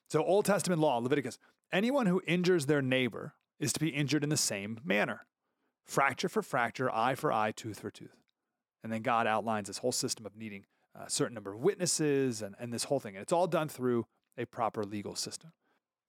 So, 0.10 0.24
Old 0.24 0.46
Testament 0.46 0.82
law, 0.82 0.98
Leviticus, 0.98 1.38
anyone 1.72 2.08
who 2.08 2.24
injures 2.26 2.66
their 2.66 2.82
neighbor 2.82 3.36
is 3.60 3.72
to 3.74 3.80
be 3.80 3.90
injured 3.90 4.24
in 4.24 4.30
the 4.30 4.38
same 4.38 4.80
manner 4.84 5.28
fracture 5.86 6.28
for 6.28 6.42
fracture, 6.42 6.92
eye 6.92 7.14
for 7.14 7.32
eye, 7.32 7.52
tooth 7.52 7.82
for 7.82 7.92
tooth. 7.92 8.16
And 8.84 8.92
then 8.92 9.04
God 9.04 9.28
outlines 9.28 9.68
this 9.68 9.78
whole 9.78 9.92
system 9.92 10.26
of 10.26 10.36
needing 10.36 10.66
a 10.96 11.08
certain 11.08 11.36
number 11.36 11.54
of 11.54 11.60
witnesses 11.60 12.42
and, 12.42 12.56
and 12.60 12.74
this 12.74 12.86
whole 12.86 13.00
thing. 13.00 13.16
And 13.16 13.22
it's 13.22 13.34
all 13.34 13.48
done 13.48 13.70
through 13.70 14.08
a 14.38 14.46
proper 14.46 14.84
legal 14.84 15.16
system. 15.16 15.52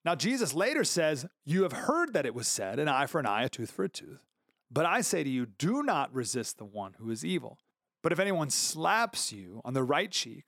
Now, 0.06 0.14
Jesus 0.14 0.54
later 0.54 0.84
says, 0.84 1.26
You 1.44 1.64
have 1.64 1.72
heard 1.72 2.14
that 2.14 2.24
it 2.24 2.34
was 2.34 2.48
said, 2.48 2.78
an 2.78 2.88
eye 2.88 3.06
for 3.06 3.20
an 3.20 3.26
eye, 3.26 3.44
a 3.44 3.48
tooth 3.50 3.72
for 3.72 3.84
a 3.84 3.90
tooth. 3.90 4.24
But 4.70 4.86
I 4.86 5.02
say 5.02 5.22
to 5.22 5.30
you, 5.30 5.44
do 5.44 5.82
not 5.82 6.14
resist 6.14 6.56
the 6.56 6.64
one 6.64 6.94
who 6.98 7.10
is 7.10 7.26
evil. 7.26 7.58
But 8.04 8.12
if 8.12 8.20
anyone 8.20 8.50
slaps 8.50 9.32
you 9.32 9.62
on 9.64 9.72
the 9.72 9.82
right 9.82 10.10
cheek, 10.10 10.44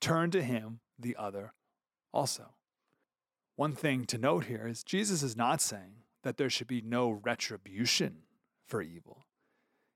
turn 0.00 0.30
to 0.30 0.42
him 0.42 0.80
the 0.98 1.14
other 1.16 1.52
also. 2.14 2.54
One 3.56 3.74
thing 3.74 4.06
to 4.06 4.16
note 4.16 4.46
here 4.46 4.66
is 4.66 4.82
Jesus 4.82 5.22
is 5.22 5.36
not 5.36 5.60
saying 5.60 5.96
that 6.22 6.38
there 6.38 6.48
should 6.48 6.66
be 6.66 6.80
no 6.80 7.10
retribution 7.10 8.22
for 8.66 8.80
evil. 8.80 9.26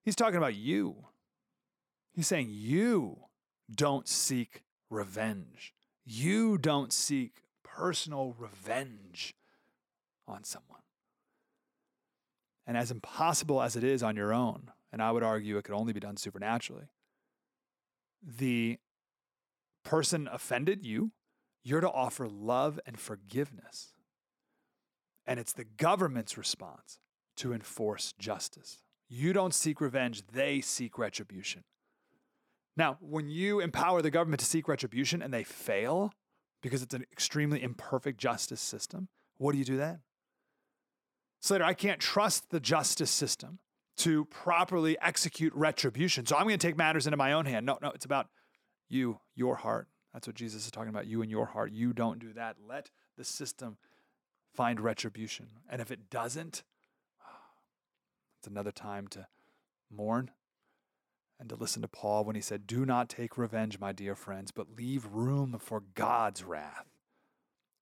He's 0.05 0.17
talking 0.17 0.37
about 0.37 0.55
you. 0.55 1.07
He's 2.13 2.27
saying 2.27 2.51
you 2.51 3.21
don't 3.75 4.07
seek 4.07 4.61
revenge. 4.91 5.73
You 6.05 6.59
don't 6.59 6.93
seek 6.93 7.43
personal 7.65 8.35
revenge 8.39 9.35
on 10.27 10.45
someone. 10.45 10.83
And 12.67 12.77
as 12.77 12.91
impossible 12.91 13.63
as 13.63 13.77
it 13.77 13.83
is 13.83 14.03
on 14.03 14.15
your 14.15 14.35
own, 14.35 14.73
and 14.93 15.01
I 15.01 15.11
would 15.11 15.23
argue 15.23 15.57
it 15.57 15.65
could 15.65 15.75
only 15.75 15.95
be 15.95 16.01
done 16.01 16.19
supernaturally, 16.19 16.89
the 18.23 18.79
person 19.85 20.29
offended 20.31 20.85
you 20.85 21.13
you're 21.69 21.81
to 21.83 21.91
offer 21.91 22.27
love 22.27 22.81
and 22.87 22.99
forgiveness. 22.99 23.93
And 25.27 25.39
it's 25.39 25.53
the 25.53 25.65
government's 25.65 26.39
response 26.39 26.99
to 27.37 27.53
enforce 27.53 28.15
justice. 28.19 28.79
You 29.09 29.35
don't 29.35 29.53
seek 29.53 29.81
revenge, 29.81 30.27
they 30.33 30.63
seek 30.63 30.97
retribution. 30.99 31.65
Now, 32.77 32.97
when 33.01 33.29
you 33.29 33.61
empower 33.61 34.01
the 34.01 34.11
government 34.11 34.41
to 34.41 34.47
seek 34.47 34.67
retribution 34.67 35.21
and 35.21 35.35
they 35.35 35.45
fail 35.45 36.13
because 36.63 36.83
it's 36.83 36.95
an 36.95 37.05
extremely 37.13 37.63
imperfect 37.63 38.19
justice 38.19 38.61
system, 38.61 39.09
what 39.37 39.53
do 39.53 39.59
you 39.59 39.65
do 39.65 39.77
then? 39.77 40.01
Slater, 41.41 41.65
I 41.65 41.75
can't 41.75 42.01
trust 42.01 42.51
the 42.51 42.61
justice 42.61 43.11
system 43.11 43.59
to 43.99 44.25
properly 44.27 44.97
execute 45.01 45.53
retribution. 45.55 46.27
So 46.27 46.37
I'm 46.37 46.45
going 46.45 46.59
to 46.59 46.67
take 46.67 46.77
matters 46.77 47.07
into 47.07 47.17
my 47.17 47.33
own 47.33 47.47
hand. 47.47 47.67
No, 47.67 47.79
no, 47.83 47.91
it's 47.91 48.05
about 48.05 48.29
you, 48.89 49.21
your 49.35 49.57
heart, 49.57 49.89
that's 50.13 50.27
what 50.27 50.37
Jesus 50.37 50.65
is 50.65 50.71
talking 50.71 50.89
about. 50.89 51.07
You 51.07 51.23
and 51.23 51.31
your 51.31 51.47
heart. 51.47 51.73
You 51.73 51.93
don't 51.93 52.19
do 52.19 52.33
that. 52.33 52.57
Let 52.67 52.91
the 53.17 53.25
system 53.25 53.77
find 54.55 54.81
retribution. 54.81 55.47
And 55.69 55.81
if 55.81 55.91
it 55.91 56.11
doesn't, 56.11 56.65
it's 58.39 58.49
another 58.49 58.73
time 58.73 59.07
to 59.09 59.27
mourn 59.91 60.31
and 61.39 61.49
to 61.49 61.55
listen 61.55 61.83
to 61.83 61.89
Paul 61.89 62.25
when 62.25 62.37
he 62.37 62.43
said, 62.43 62.67
Do 62.67 62.85
not 62.85 63.09
take 63.09 63.39
revenge, 63.39 63.79
my 63.79 63.93
dear 63.93 64.17
friends, 64.17 64.51
but 64.51 64.77
leave 64.77 65.07
room 65.07 65.57
for 65.61 65.85
God's 65.95 66.43
wrath. 66.43 66.87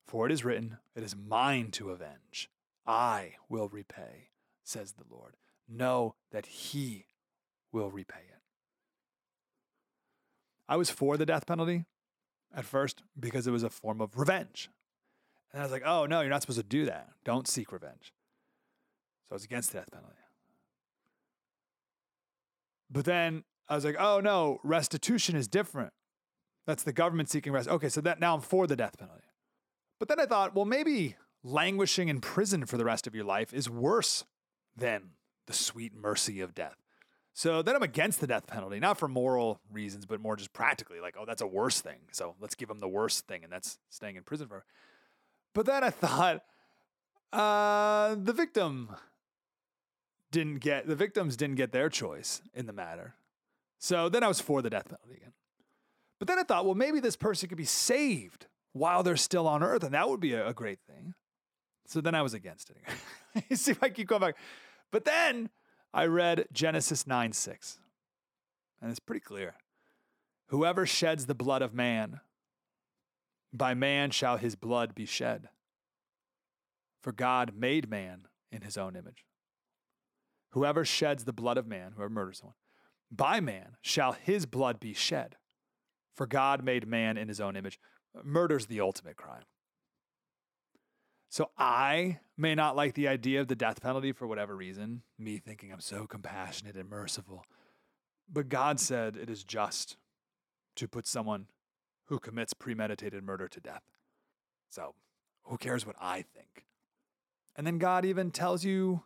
For 0.06 0.26
it 0.26 0.32
is 0.32 0.44
written, 0.44 0.78
It 0.94 1.02
is 1.02 1.16
mine 1.16 1.70
to 1.72 1.90
avenge. 1.90 2.50
I 2.86 3.34
will 3.48 3.68
repay, 3.68 4.30
says 4.62 4.92
the 4.92 5.04
Lord. 5.10 5.36
Know 5.68 6.14
that 6.32 6.46
He 6.46 7.06
will 7.72 7.90
repay 7.90 8.20
it. 8.20 8.40
I 10.68 10.76
was 10.76 10.90
for 10.90 11.16
the 11.16 11.26
death 11.26 11.46
penalty 11.46 11.84
at 12.54 12.64
first 12.64 13.02
because 13.18 13.46
it 13.46 13.50
was 13.50 13.62
a 13.62 13.70
form 13.70 14.00
of 14.00 14.18
revenge. 14.18 14.70
And 15.52 15.60
I 15.60 15.64
was 15.64 15.72
like, 15.72 15.84
oh, 15.86 16.06
no, 16.06 16.20
you're 16.20 16.30
not 16.30 16.42
supposed 16.42 16.58
to 16.58 16.64
do 16.64 16.86
that. 16.86 17.08
Don't 17.24 17.46
seek 17.46 17.72
revenge. 17.72 18.12
So 19.28 19.32
I 19.32 19.34
was 19.34 19.44
against 19.44 19.72
the 19.72 19.78
death 19.78 19.90
penalty. 19.92 20.14
But 22.90 23.04
then 23.04 23.44
I 23.68 23.74
was 23.74 23.84
like, 23.84 23.96
oh, 23.98 24.20
no, 24.20 24.60
restitution 24.62 25.36
is 25.36 25.48
different. 25.48 25.92
That's 26.66 26.82
the 26.82 26.92
government 26.92 27.30
seeking 27.30 27.52
rest. 27.52 27.68
Okay, 27.68 27.88
so 27.88 28.00
that 28.00 28.20
now 28.20 28.34
I'm 28.34 28.40
for 28.40 28.66
the 28.66 28.76
death 28.76 28.98
penalty. 28.98 29.22
But 29.98 30.08
then 30.08 30.20
I 30.20 30.26
thought, 30.26 30.54
well, 30.54 30.64
maybe 30.64 31.16
languishing 31.42 32.08
in 32.08 32.20
prison 32.20 32.66
for 32.66 32.76
the 32.76 32.84
rest 32.84 33.06
of 33.06 33.14
your 33.14 33.24
life 33.24 33.52
is 33.52 33.70
worse 33.70 34.24
than 34.76 35.10
the 35.46 35.52
sweet 35.52 35.94
mercy 35.94 36.40
of 36.40 36.54
death. 36.54 36.76
So 37.32 37.60
then 37.60 37.76
I'm 37.76 37.82
against 37.82 38.20
the 38.20 38.26
death 38.26 38.46
penalty, 38.46 38.80
not 38.80 38.98
for 38.98 39.08
moral 39.08 39.60
reasons, 39.70 40.06
but 40.06 40.20
more 40.20 40.36
just 40.36 40.54
practically 40.54 41.00
like, 41.00 41.16
oh, 41.18 41.24
that's 41.26 41.42
a 41.42 41.46
worse 41.46 41.80
thing. 41.80 41.98
So 42.12 42.34
let's 42.40 42.54
give 42.54 42.68
them 42.68 42.78
the 42.78 42.88
worst 42.88 43.26
thing, 43.26 43.44
and 43.44 43.52
that's 43.52 43.78
staying 43.90 44.16
in 44.16 44.22
prison 44.22 44.48
for. 44.48 44.64
But 45.52 45.66
then 45.66 45.84
I 45.84 45.90
thought, 45.90 46.42
uh, 47.32 48.14
the 48.14 48.32
victim 48.32 48.96
didn't 50.30 50.58
get 50.58 50.86
the 50.86 50.96
victims 50.96 51.36
didn't 51.36 51.56
get 51.56 51.72
their 51.72 51.88
choice 51.88 52.40
in 52.54 52.66
the 52.66 52.72
matter. 52.72 53.14
So 53.78 54.08
then 54.08 54.22
I 54.24 54.28
was 54.28 54.40
for 54.40 54.62
the 54.62 54.70
death 54.70 54.88
penalty 54.88 55.16
again. 55.16 55.32
But 56.18 56.28
then 56.28 56.38
I 56.38 56.42
thought, 56.42 56.64
well, 56.64 56.74
maybe 56.74 57.00
this 57.00 57.16
person 57.16 57.48
could 57.50 57.58
be 57.58 57.66
saved 57.66 58.46
while 58.72 59.02
they're 59.02 59.16
still 59.16 59.46
on 59.46 59.62
earth, 59.62 59.84
and 59.84 59.92
that 59.92 60.08
would 60.08 60.20
be 60.20 60.32
a, 60.32 60.48
a 60.48 60.54
great 60.54 60.78
thing. 60.88 61.14
So 61.86 62.00
then 62.00 62.14
I 62.14 62.22
was 62.22 62.34
against 62.34 62.70
it 62.70 62.76
you 63.50 63.56
see 63.56 63.72
if 63.72 63.82
I 63.82 63.88
keep 63.88 64.08
going 64.08 64.20
back. 64.20 64.36
But 64.90 65.04
then 65.04 65.50
I 65.92 66.06
read 66.06 66.46
Genesis 66.52 67.06
9 67.06 67.32
6, 67.32 67.78
and 68.80 68.90
it's 68.90 69.00
pretty 69.00 69.20
clear. 69.20 69.54
Whoever 70.48 70.86
sheds 70.86 71.26
the 71.26 71.34
blood 71.34 71.62
of 71.62 71.74
man, 71.74 72.20
by 73.52 73.74
man 73.74 74.10
shall 74.10 74.36
his 74.36 74.54
blood 74.54 74.94
be 74.94 75.06
shed. 75.06 75.48
For 77.02 77.12
God 77.12 77.52
made 77.56 77.88
man 77.88 78.26
in 78.50 78.62
his 78.62 78.76
own 78.76 78.96
image. 78.96 79.24
Whoever 80.50 80.84
sheds 80.84 81.24
the 81.24 81.32
blood 81.32 81.58
of 81.58 81.66
man, 81.66 81.92
whoever 81.92 82.10
murders 82.10 82.38
someone, 82.38 82.54
by 83.10 83.40
man 83.40 83.76
shall 83.82 84.12
his 84.12 84.46
blood 84.46 84.80
be 84.80 84.94
shed. 84.94 85.36
For 86.14 86.26
God 86.26 86.64
made 86.64 86.86
man 86.86 87.16
in 87.16 87.28
his 87.28 87.40
own 87.40 87.56
image. 87.56 87.78
Murder's 88.24 88.66
the 88.66 88.80
ultimate 88.80 89.16
crime. 89.16 89.44
So 91.28 91.50
I 91.58 92.20
may 92.36 92.54
not 92.54 92.76
like 92.76 92.94
the 92.94 93.08
idea 93.08 93.40
of 93.40 93.48
the 93.48 93.56
death 93.56 93.80
penalty 93.80 94.12
for 94.12 94.26
whatever 94.26 94.54
reason, 94.54 95.02
me 95.18 95.38
thinking 95.38 95.72
I'm 95.72 95.80
so 95.80 96.06
compassionate 96.06 96.76
and 96.76 96.88
merciful. 96.88 97.44
But 98.30 98.48
God 98.48 98.80
said 98.80 99.16
it 99.16 99.30
is 99.30 99.44
just 99.44 99.96
to 100.76 100.88
put 100.88 101.06
someone 101.06 101.46
who 102.06 102.18
commits 102.18 102.52
premeditated 102.52 103.22
murder 103.24 103.48
to 103.48 103.60
death. 103.60 103.82
So 104.68 104.94
who 105.44 105.56
cares 105.56 105.86
what 105.86 105.96
I 106.00 106.24
think? 106.34 106.66
And 107.56 107.66
then 107.66 107.78
God 107.78 108.04
even 108.04 108.30
tells 108.30 108.64
you 108.64 109.04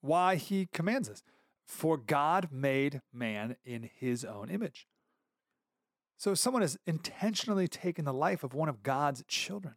why 0.00 0.36
he 0.36 0.68
commands 0.72 1.08
this. 1.08 1.22
For 1.66 1.96
God 1.96 2.48
made 2.50 3.02
man 3.12 3.56
in 3.64 3.90
his 3.94 4.24
own 4.24 4.48
image. 4.48 4.86
So 6.16 6.34
someone 6.34 6.62
has 6.62 6.78
intentionally 6.86 7.68
taken 7.68 8.04
the 8.04 8.12
life 8.12 8.42
of 8.42 8.54
one 8.54 8.68
of 8.68 8.82
God's 8.82 9.24
children. 9.28 9.74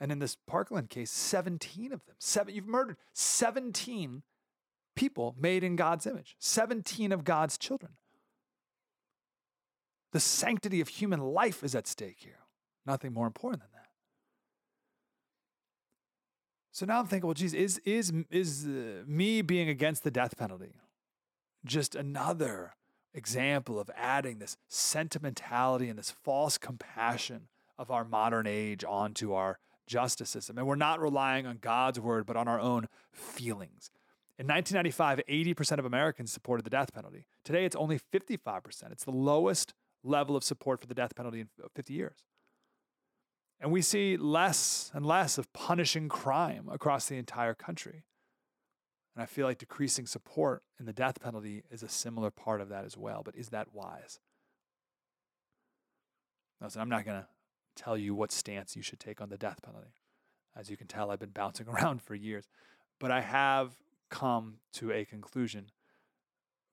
And 0.00 0.10
in 0.10 0.18
this 0.18 0.36
Parkland 0.46 0.88
case, 0.88 1.10
17 1.10 1.92
of 1.92 2.04
them. 2.06 2.16
Seven, 2.18 2.54
you've 2.54 2.66
murdered 2.66 2.96
17 3.12 4.22
people 4.96 5.34
made 5.38 5.62
in 5.62 5.76
God's 5.76 6.06
image, 6.06 6.36
17 6.38 7.12
of 7.12 7.24
God's 7.24 7.58
children. 7.58 7.92
The 10.12 10.20
sanctity 10.20 10.80
of 10.80 10.88
human 10.88 11.20
life 11.20 11.62
is 11.62 11.74
at 11.74 11.86
stake 11.86 12.16
here. 12.20 12.40
Nothing 12.86 13.12
more 13.12 13.26
important 13.26 13.62
than 13.62 13.70
that. 13.74 13.88
So 16.72 16.86
now 16.86 17.00
I'm 17.00 17.06
thinking, 17.06 17.26
well, 17.26 17.34
geez, 17.34 17.52
is 17.52 17.78
is 17.84 18.12
is 18.30 18.66
uh, 18.66 19.02
me 19.06 19.42
being 19.42 19.68
against 19.68 20.02
the 20.02 20.10
death 20.10 20.36
penalty 20.36 20.72
just 21.64 21.94
another 21.94 22.74
example 23.12 23.78
of 23.78 23.90
adding 23.96 24.38
this 24.38 24.56
sentimentality 24.68 25.88
and 25.88 25.98
this 25.98 26.10
false 26.10 26.58
compassion 26.58 27.48
of 27.76 27.90
our 27.90 28.04
modern 28.04 28.46
age 28.46 28.84
onto 28.84 29.32
our 29.32 29.58
justice 29.90 30.30
system. 30.30 30.56
And 30.56 30.66
we're 30.66 30.76
not 30.76 31.00
relying 31.00 31.46
on 31.46 31.58
God's 31.60 31.98
word, 31.98 32.24
but 32.24 32.36
on 32.36 32.46
our 32.46 32.60
own 32.60 32.86
feelings. 33.12 33.90
In 34.38 34.46
1995, 34.46 35.20
80% 35.28 35.78
of 35.78 35.84
Americans 35.84 36.32
supported 36.32 36.64
the 36.64 36.70
death 36.70 36.94
penalty. 36.94 37.26
Today, 37.44 37.64
it's 37.66 37.76
only 37.76 37.98
55%. 37.98 38.92
It's 38.92 39.04
the 39.04 39.10
lowest 39.10 39.74
level 40.02 40.36
of 40.36 40.44
support 40.44 40.80
for 40.80 40.86
the 40.86 40.94
death 40.94 41.14
penalty 41.14 41.40
in 41.40 41.48
50 41.74 41.92
years. 41.92 42.24
And 43.60 43.70
we 43.70 43.82
see 43.82 44.16
less 44.16 44.90
and 44.94 45.04
less 45.04 45.36
of 45.36 45.52
punishing 45.52 46.08
crime 46.08 46.68
across 46.70 47.06
the 47.06 47.18
entire 47.18 47.52
country. 47.52 48.04
And 49.14 49.22
I 49.22 49.26
feel 49.26 49.46
like 49.46 49.58
decreasing 49.58 50.06
support 50.06 50.62
in 50.78 50.86
the 50.86 50.94
death 50.94 51.20
penalty 51.20 51.64
is 51.70 51.82
a 51.82 51.88
similar 51.88 52.30
part 52.30 52.60
of 52.60 52.70
that 52.70 52.86
as 52.86 52.96
well. 52.96 53.22
But 53.22 53.36
is 53.36 53.50
that 53.50 53.74
wise? 53.74 54.20
Listen, 56.62 56.80
I'm 56.80 56.88
not 56.88 57.04
going 57.04 57.20
to 57.20 57.26
tell 57.80 57.96
you 57.96 58.14
what 58.14 58.32
stance 58.32 58.76
you 58.76 58.82
should 58.82 59.00
take 59.00 59.20
on 59.20 59.30
the 59.30 59.38
death 59.38 59.62
penalty. 59.62 59.94
As 60.56 60.68
you 60.68 60.76
can 60.76 60.86
tell, 60.86 61.10
I've 61.10 61.18
been 61.18 61.30
bouncing 61.30 61.68
around 61.68 62.02
for 62.02 62.14
years. 62.14 62.48
But 62.98 63.10
I 63.10 63.22
have 63.22 63.72
come 64.10 64.56
to 64.74 64.92
a 64.92 65.04
conclusion 65.04 65.70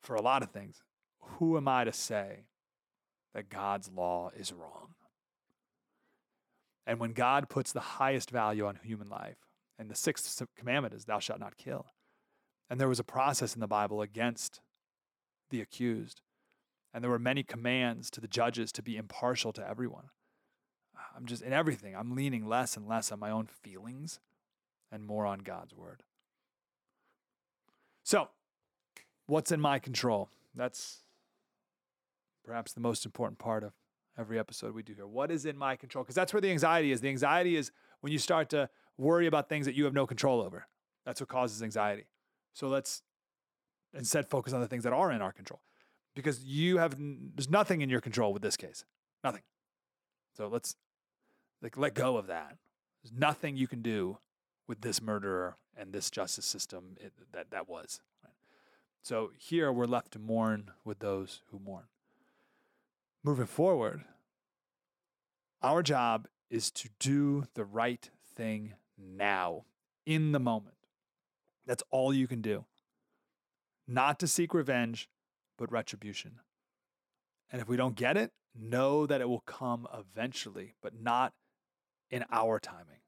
for 0.01 0.15
a 0.15 0.21
lot 0.21 0.43
of 0.43 0.51
things. 0.51 0.81
Who 1.21 1.57
am 1.57 1.67
I 1.67 1.83
to 1.83 1.93
say 1.93 2.45
that 3.33 3.49
God's 3.49 3.89
law 3.89 4.31
is 4.35 4.51
wrong? 4.51 4.95
And 6.85 6.99
when 6.99 7.11
God 7.11 7.49
puts 7.49 7.71
the 7.71 7.79
highest 7.79 8.29
value 8.29 8.65
on 8.65 8.79
human 8.81 9.09
life, 9.09 9.37
and 9.77 9.89
the 9.89 9.95
sixth 9.95 10.41
commandment 10.57 10.93
is, 10.93 11.05
Thou 11.05 11.19
shalt 11.19 11.39
not 11.39 11.57
kill. 11.57 11.87
And 12.69 12.79
there 12.79 12.87
was 12.87 12.99
a 12.99 13.03
process 13.03 13.53
in 13.53 13.59
the 13.59 13.67
Bible 13.67 14.01
against 14.01 14.61
the 15.49 15.61
accused. 15.61 16.21
And 16.93 17.03
there 17.03 17.11
were 17.11 17.19
many 17.19 17.43
commands 17.43 18.09
to 18.11 18.21
the 18.21 18.27
judges 18.27 18.71
to 18.73 18.81
be 18.81 18.97
impartial 18.97 19.53
to 19.53 19.67
everyone. 19.67 20.09
I'm 21.17 21.25
just 21.25 21.41
in 21.41 21.51
everything, 21.51 21.95
I'm 21.95 22.15
leaning 22.15 22.47
less 22.47 22.77
and 22.77 22.87
less 22.87 23.11
on 23.11 23.19
my 23.19 23.31
own 23.31 23.47
feelings 23.47 24.19
and 24.91 25.03
more 25.03 25.25
on 25.25 25.39
God's 25.39 25.73
word. 25.73 26.03
So, 28.03 28.29
what's 29.25 29.51
in 29.51 29.59
my 29.59 29.79
control? 29.79 30.29
That's 30.53 30.99
perhaps 32.45 32.71
the 32.73 32.79
most 32.81 33.05
important 33.05 33.39
part 33.39 33.63
of 33.63 33.73
every 34.17 34.37
episode 34.37 34.73
we 34.73 34.83
do 34.83 34.93
here. 34.93 35.07
What 35.07 35.31
is 35.31 35.45
in 35.45 35.57
my 35.57 35.75
control? 35.75 36.03
Because 36.03 36.15
that's 36.15 36.33
where 36.33 36.41
the 36.41 36.51
anxiety 36.51 36.91
is. 36.91 37.01
The 37.01 37.09
anxiety 37.09 37.55
is 37.55 37.71
when 38.01 38.13
you 38.13 38.19
start 38.19 38.49
to 38.51 38.69
worry 38.97 39.25
about 39.27 39.49
things 39.49 39.65
that 39.65 39.75
you 39.75 39.85
have 39.85 39.93
no 39.93 40.05
control 40.05 40.39
over. 40.41 40.67
That's 41.05 41.19
what 41.19 41.29
causes 41.29 41.63
anxiety. 41.63 42.05
So 42.53 42.67
let's 42.67 43.01
instead 43.93 44.29
focus 44.29 44.53
on 44.53 44.61
the 44.61 44.67
things 44.67 44.83
that 44.83 44.93
are 44.93 45.11
in 45.11 45.21
our 45.21 45.31
control 45.31 45.61
because 46.15 46.43
you 46.43 46.77
have 46.77 46.95
there's 46.97 47.49
nothing 47.49 47.81
in 47.81 47.89
your 47.89 48.01
control 48.01 48.33
with 48.33 48.41
this 48.41 48.57
case. 48.57 48.85
Nothing. 49.23 49.41
So 50.35 50.47
let's 50.47 50.75
like 51.61 51.77
let 51.77 51.93
go 51.93 52.17
of 52.17 52.27
that. 52.27 52.57
There's 53.03 53.13
nothing 53.17 53.57
you 53.57 53.67
can 53.67 53.81
do 53.81 54.17
with 54.67 54.81
this 54.81 55.01
murderer 55.01 55.57
and 55.75 55.93
this 55.93 56.09
justice 56.09 56.45
system 56.45 56.95
it, 56.99 57.13
that 57.31 57.51
that 57.51 57.69
was. 57.69 58.01
So 59.01 59.31
here 59.37 59.71
we're 59.71 59.85
left 59.85 60.11
to 60.13 60.19
mourn 60.19 60.71
with 60.83 60.99
those 60.99 61.41
who 61.49 61.59
mourn. 61.59 61.85
Moving 63.23 63.45
forward, 63.45 64.03
our 65.61 65.81
job 65.81 66.27
is 66.49 66.71
to 66.71 66.89
do 66.99 67.45
the 67.53 67.63
right 67.63 68.09
thing 68.35 68.73
now, 68.97 69.65
in 70.05 70.31
the 70.31 70.39
moment. 70.39 70.75
That's 71.65 71.83
all 71.91 72.13
you 72.13 72.27
can 72.27 72.41
do. 72.41 72.65
Not 73.87 74.19
to 74.19 74.27
seek 74.27 74.53
revenge, 74.53 75.09
but 75.57 75.71
retribution. 75.71 76.39
And 77.51 77.61
if 77.61 77.67
we 77.67 77.77
don't 77.77 77.95
get 77.95 78.17
it, 78.17 78.31
know 78.53 79.05
that 79.05 79.21
it 79.21 79.29
will 79.29 79.41
come 79.41 79.87
eventually, 79.97 80.75
but 80.81 80.99
not 80.99 81.33
in 82.09 82.25
our 82.31 82.59
timing. 82.59 83.01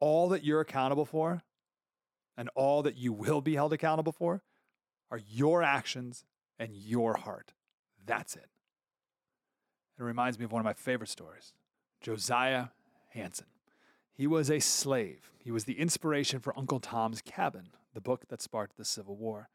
All 0.00 0.28
that 0.28 0.44
you're 0.44 0.60
accountable 0.60 1.04
for 1.04 1.42
and 2.36 2.48
all 2.54 2.82
that 2.82 2.96
you 2.96 3.12
will 3.12 3.40
be 3.40 3.56
held 3.56 3.72
accountable 3.72 4.12
for 4.12 4.42
are 5.10 5.20
your 5.28 5.62
actions 5.62 6.24
and 6.58 6.74
your 6.74 7.16
heart. 7.16 7.52
That's 8.06 8.36
it. 8.36 8.48
It 9.98 10.02
reminds 10.02 10.38
me 10.38 10.44
of 10.44 10.52
one 10.52 10.60
of 10.60 10.64
my 10.64 10.72
favorite 10.72 11.10
stories 11.10 11.52
Josiah 12.00 12.68
Henson. 13.08 13.46
He 14.12 14.26
was 14.26 14.50
a 14.50 14.60
slave. 14.60 15.30
He 15.38 15.50
was 15.50 15.64
the 15.64 15.78
inspiration 15.78 16.40
for 16.40 16.56
Uncle 16.58 16.80
Tom's 16.80 17.20
Cabin, 17.22 17.68
the 17.94 18.00
book 18.00 18.28
that 18.28 18.42
sparked 18.42 18.76
the 18.76 18.84
Civil 18.84 19.16
War. 19.16 19.48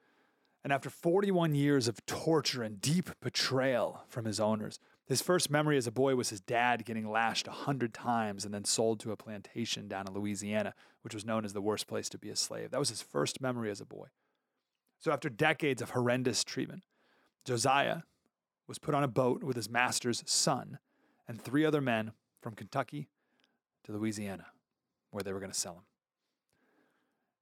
And 0.63 0.71
after 0.71 0.89
41 0.89 1.55
years 1.55 1.89
of 1.89 2.05
torture 2.05 2.63
and 2.63 2.79
deep 2.79 3.09
betrayal 3.21 4.03
from 4.07 4.23
his 4.23 4.39
owners, 4.39 4.79
his 5.05 5.21
first 5.21 5.49
memory 5.49 5.77
as 5.77 5.87
a 5.87 5.91
boy 5.91 6.15
was 6.15 6.29
his 6.29 6.39
dad 6.39 6.85
getting 6.85 7.09
lashed 7.09 7.47
a 7.47 7.51
hundred 7.51 7.93
times 7.93 8.45
and 8.45 8.53
then 8.53 8.63
sold 8.63 8.99
to 9.01 9.11
a 9.11 9.17
plantation 9.17 9.87
down 9.87 10.07
in 10.07 10.13
Louisiana, 10.13 10.73
which 11.01 11.13
was 11.13 11.25
known 11.25 11.43
as 11.43 11.53
the 11.53 11.61
worst 11.61 11.87
place 11.87 12.07
to 12.09 12.17
be 12.17 12.29
a 12.29 12.35
slave. 12.35 12.71
That 12.71 12.79
was 12.79 12.89
his 12.89 13.01
first 13.01 13.41
memory 13.41 13.69
as 13.69 13.81
a 13.81 13.85
boy. 13.85 14.07
So 14.99 15.11
after 15.11 15.29
decades 15.29 15.81
of 15.81 15.89
horrendous 15.89 16.43
treatment, 16.45 16.83
Josiah 17.43 18.03
was 18.67 18.79
put 18.79 18.95
on 18.95 19.03
a 19.03 19.09
boat 19.09 19.43
with 19.43 19.57
his 19.57 19.69
master's 19.69 20.23
son 20.25 20.79
and 21.27 21.41
three 21.41 21.65
other 21.65 21.81
men 21.81 22.13
from 22.41 22.53
Kentucky 22.53 23.09
to 23.83 23.91
Louisiana. 23.91 24.45
where 25.11 25.21
they 25.23 25.31
were 25.31 25.39
going 25.39 25.51
to 25.51 25.57
sell 25.57 25.73
him. 25.73 25.83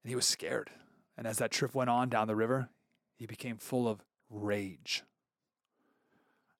And 0.04 0.10
he 0.10 0.16
was 0.16 0.26
scared. 0.26 0.70
And 1.18 1.26
as 1.26 1.38
that 1.38 1.52
trip 1.52 1.74
went 1.74 1.90
on 1.90 2.10
down 2.10 2.28
the 2.28 2.36
river, 2.36 2.70
he 3.16 3.26
became 3.26 3.58
full 3.58 3.88
of 3.88 4.04
rage. 4.30 5.04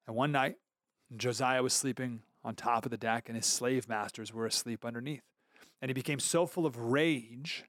And 0.08 0.16
one 0.16 0.32
night, 0.32 0.56
Josiah 1.18 1.64
was 1.64 1.74
sleeping 1.74 2.22
on 2.44 2.56
top 2.56 2.86
of 2.86 2.92
the 2.92 2.98
deck, 2.98 3.28
and 3.28 3.36
his 3.36 3.46
slave 3.46 3.88
masters 3.88 4.34
were 4.34 4.46
asleep 4.46 4.86
underneath. 4.86 5.24
And 5.82 5.90
he 5.90 5.94
became 5.94 6.20
so 6.20 6.46
full 6.46 6.66
of 6.66 6.78
rage, 6.78 7.66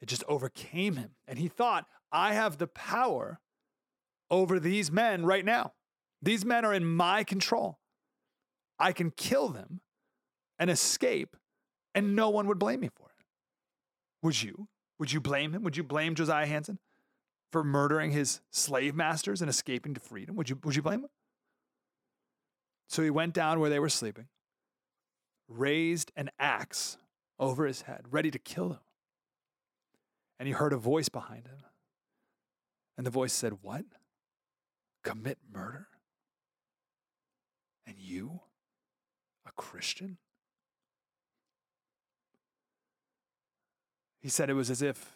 it 0.00 0.06
just 0.06 0.24
overcame 0.28 0.96
him. 0.96 1.10
And 1.28 1.38
he 1.38 1.48
thought, 1.48 1.86
I 2.10 2.34
have 2.34 2.58
the 2.58 2.66
power 2.66 3.40
over 4.30 4.58
these 4.58 4.90
men 4.90 5.24
right 5.24 5.44
now. 5.44 5.72
These 6.22 6.44
men 6.44 6.64
are 6.64 6.74
in 6.74 6.84
my 6.84 7.24
control. 7.24 7.78
I 8.78 8.92
can 8.92 9.10
kill 9.10 9.48
them 9.48 9.80
and 10.58 10.70
escape, 10.70 11.36
and 11.94 12.16
no 12.16 12.30
one 12.30 12.46
would 12.46 12.58
blame 12.58 12.80
me 12.80 12.88
for 12.94 13.06
it. 13.06 13.24
Would 14.22 14.42
you? 14.42 14.68
Would 14.98 15.12
you 15.12 15.20
blame 15.20 15.52
him? 15.54 15.62
Would 15.62 15.76
you 15.76 15.84
blame 15.84 16.14
Josiah 16.14 16.46
Henson 16.46 16.78
for 17.50 17.64
murdering 17.64 18.10
his 18.10 18.40
slave 18.50 18.94
masters 18.94 19.40
and 19.40 19.48
escaping 19.48 19.94
to 19.94 20.00
freedom? 20.00 20.36
Would 20.36 20.50
you, 20.50 20.58
would 20.62 20.76
you 20.76 20.82
blame 20.82 21.00
him? 21.00 21.10
So 22.90 23.04
he 23.04 23.10
went 23.10 23.34
down 23.34 23.60
where 23.60 23.70
they 23.70 23.78
were 23.78 23.88
sleeping, 23.88 24.26
raised 25.46 26.10
an 26.16 26.28
axe 26.40 26.96
over 27.38 27.64
his 27.64 27.82
head, 27.82 28.00
ready 28.10 28.32
to 28.32 28.38
kill 28.40 28.70
them. 28.70 28.80
And 30.40 30.48
he 30.48 30.52
heard 30.52 30.72
a 30.72 30.76
voice 30.76 31.08
behind 31.08 31.46
him. 31.46 31.58
And 32.98 33.06
the 33.06 33.10
voice 33.10 33.32
said, 33.32 33.58
What? 33.62 33.84
Commit 35.04 35.38
murder? 35.52 35.86
And 37.86 37.94
you, 37.96 38.40
a 39.46 39.52
Christian? 39.52 40.18
He 44.18 44.28
said 44.28 44.50
it 44.50 44.54
was 44.54 44.68
as 44.68 44.82
if 44.82 45.14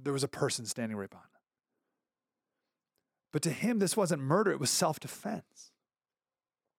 there 0.00 0.12
was 0.12 0.22
a 0.22 0.28
person 0.28 0.64
standing 0.64 0.96
right 0.96 1.10
behind 1.10 1.26
him. 1.26 1.40
But 3.32 3.42
to 3.42 3.50
him, 3.50 3.80
this 3.80 3.96
wasn't 3.96 4.22
murder, 4.22 4.52
it 4.52 4.60
was 4.60 4.70
self 4.70 5.00
defense. 5.00 5.71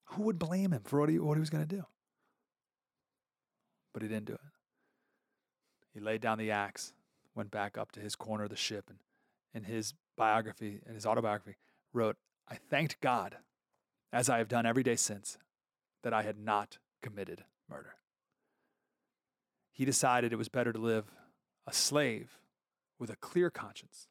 Who 0.05 0.23
would 0.23 0.39
blame 0.39 0.71
him 0.71 0.81
for 0.83 0.99
what 0.99 1.09
he, 1.09 1.19
what 1.19 1.35
he 1.35 1.39
was 1.39 1.49
going 1.49 1.67
to 1.67 1.75
do? 1.75 1.85
But 3.93 4.03
he 4.03 4.07
didn't 4.07 4.25
do 4.25 4.33
it. 4.33 4.39
He 5.93 5.99
laid 5.99 6.21
down 6.21 6.37
the 6.37 6.51
axe, 6.51 6.93
went 7.35 7.51
back 7.51 7.77
up 7.77 7.91
to 7.93 7.99
his 7.99 8.15
corner 8.15 8.43
of 8.43 8.49
the 8.49 8.55
ship, 8.55 8.89
and 8.89 8.99
in 9.53 9.71
his 9.71 9.93
biography, 10.17 10.81
in 10.87 10.95
his 10.95 11.05
autobiography, 11.05 11.57
wrote, 11.93 12.17
I 12.47 12.55
thanked 12.55 12.99
God, 13.01 13.37
as 14.11 14.29
I 14.29 14.39
have 14.39 14.47
done 14.47 14.65
every 14.65 14.83
day 14.83 14.95
since, 14.95 15.37
that 16.03 16.13
I 16.13 16.23
had 16.23 16.37
not 16.37 16.77
committed 17.01 17.43
murder 17.69 17.95
he 19.73 19.85
decided 19.85 20.31
it 20.31 20.37
was 20.37 20.49
better 20.49 20.71
to 20.71 20.79
live 20.79 21.11
a 21.65 21.73
slave 21.73 22.37
with 22.99 23.09
a 23.09 23.15
clear 23.15 23.49
conscience 23.49 24.07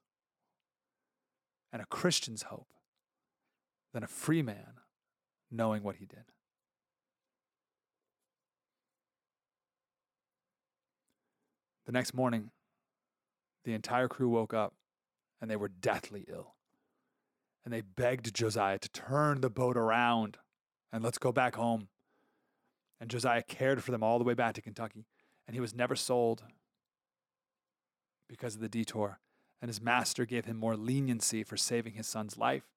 and 1.73 1.81
a 1.81 1.87
Christian's 1.87 2.43
hope 2.43 2.73
than 3.95 4.03
a 4.03 4.09
free 4.09 4.43
man 4.43 4.81
knowing 5.53 5.83
what 5.83 5.97
he 5.97 6.07
did. 6.07 6.25
The 11.87 11.93
next 11.93 12.15
morning, 12.15 12.51
the 13.65 13.75
entire 13.75 14.09
crew 14.09 14.29
woke 14.29 14.55
up 14.55 14.75
and 15.41 15.51
they 15.51 15.57
were 15.57 15.69
deathly 15.69 16.25
ill. 16.29 16.55
And 17.65 17.73
they 17.73 17.81
begged 17.81 18.35
Josiah 18.35 18.79
to 18.79 18.89
turn 18.89 19.41
the 19.41 19.51
boat 19.51 19.77
around 19.77 20.39
and 20.93 21.05
let's 21.05 21.19
go 21.19 21.33
back 21.33 21.57
home. 21.57 21.89
And 23.01 23.11
Josiah 23.11 23.43
cared 23.43 23.83
for 23.83 23.91
them 23.91 24.03
all 24.03 24.19
the 24.19 24.25
way 24.25 24.35
back 24.35 24.55
to 24.55 24.63
Kentucky 24.63 25.07
and 25.47 25.55
he 25.55 25.61
was 25.61 25.75
never 25.75 25.97
sold 25.97 26.45
because 28.29 28.55
of 28.55 28.61
the 28.61 28.69
detour. 28.69 29.19
And 29.61 29.69
his 29.69 29.81
master 29.81 30.25
gave 30.25 30.45
him 30.47 30.57
more 30.57 30.77
leniency 30.77 31.45
for 31.45 31.57
saving 31.57 31.95
his 31.95 32.07
son's 32.07 32.37
life. 32.37 32.72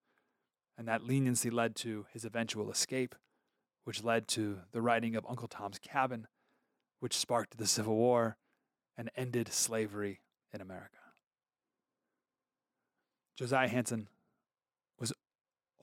And 0.77 0.87
that 0.87 1.03
leniency 1.03 1.49
led 1.49 1.75
to 1.77 2.05
his 2.11 2.25
eventual 2.25 2.69
escape, 2.69 3.15
which 3.85 4.03
led 4.03 4.27
to 4.29 4.59
the 4.71 4.81
writing 4.81 5.15
of 5.15 5.25
Uncle 5.27 5.47
Tom's 5.47 5.79
Cabin, 5.79 6.27
which 6.99 7.15
sparked 7.15 7.57
the 7.57 7.67
Civil 7.67 7.95
War 7.95 8.37
and 8.97 9.09
ended 9.15 9.51
slavery 9.51 10.21
in 10.53 10.61
America. 10.61 10.97
Josiah 13.37 13.67
Henson 13.67 14.07
was 14.99 15.13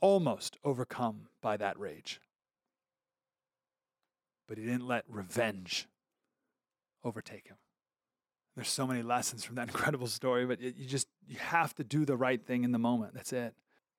almost 0.01 0.57
overcome 0.65 1.29
by 1.41 1.57
that 1.57 1.79
rage, 1.79 2.21
but 4.49 4.57
he 4.57 4.65
didn't 4.65 4.87
let 4.87 5.05
revenge 5.09 5.87
overtake 7.05 7.49
him. 7.49 7.57
There's 8.55 8.69
so 8.69 8.87
many 8.87 9.03
lessons 9.03 9.45
from 9.45 9.57
that 9.57 9.69
incredible 9.69 10.07
story, 10.07 10.47
but 10.47 10.61
you 10.61 10.87
just 10.87 11.09
you 11.27 11.37
have 11.39 11.75
to 11.77 11.85
do 11.85 12.05
the 12.05 12.17
right 12.17 12.45
thing 12.45 12.65
in 12.65 12.73
the 12.73 12.79
moment. 12.79 13.15
That's 13.15 13.33
it. 13.33 13.55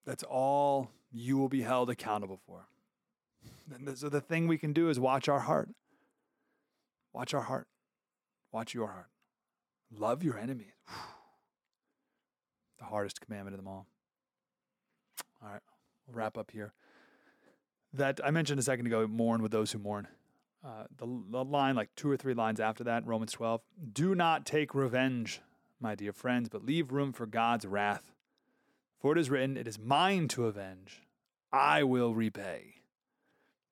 That's 0.05 0.23
all 0.23 0.91
you 1.11 1.37
will 1.37 1.49
be 1.49 1.61
held 1.61 1.89
accountable 1.89 2.39
for. 2.45 2.67
So 3.95 4.09
the 4.09 4.21
thing 4.21 4.47
we 4.47 4.57
can 4.57 4.73
do 4.73 4.89
is 4.89 4.99
watch 4.99 5.29
our 5.29 5.41
heart. 5.41 5.69
Watch 7.13 7.33
our 7.33 7.41
heart. 7.41 7.67
Watch 8.51 8.73
your 8.73 8.87
heart. 8.87 9.07
Love 9.91 10.23
your 10.23 10.37
enemies. 10.37 10.73
The 12.79 12.89
hardest 12.89 13.21
commandment 13.21 13.53
of 13.53 13.59
them 13.59 13.67
all. 13.69 13.87
All 15.41 15.49
right, 15.49 15.61
we'll 16.05 16.17
wrap 16.17 16.37
up 16.37 16.51
here. 16.51 16.73
That 17.93 18.19
I 18.21 18.29
mentioned 18.29 18.59
a 18.59 18.63
second 18.63 18.87
ago, 18.87 19.07
mourn 19.07 19.41
with 19.41 19.53
those 19.53 19.71
who 19.71 19.79
mourn. 19.79 20.09
Uh, 20.65 20.83
the, 20.97 21.05
the 21.29 21.45
line, 21.45 21.75
like 21.75 21.95
two 21.95 22.09
or 22.11 22.17
three 22.17 22.33
lines 22.33 22.59
after 22.59 22.83
that, 22.83 23.05
Romans 23.05 23.31
12, 23.31 23.61
do 23.93 24.15
not 24.15 24.45
take 24.45 24.75
revenge, 24.75 25.39
my 25.79 25.95
dear 25.95 26.11
friends, 26.11 26.49
but 26.49 26.65
leave 26.65 26.91
room 26.91 27.13
for 27.13 27.25
God's 27.25 27.65
wrath. 27.65 28.12
For 29.03 29.11
it 29.11 29.19
is 29.19 29.29
written, 29.29 29.57
It 29.57 29.67
is 29.67 29.77
mine 29.77 30.29
to 30.29 30.45
avenge, 30.45 31.01
I 31.51 31.83
will 31.83 32.15
repay. 32.15 32.75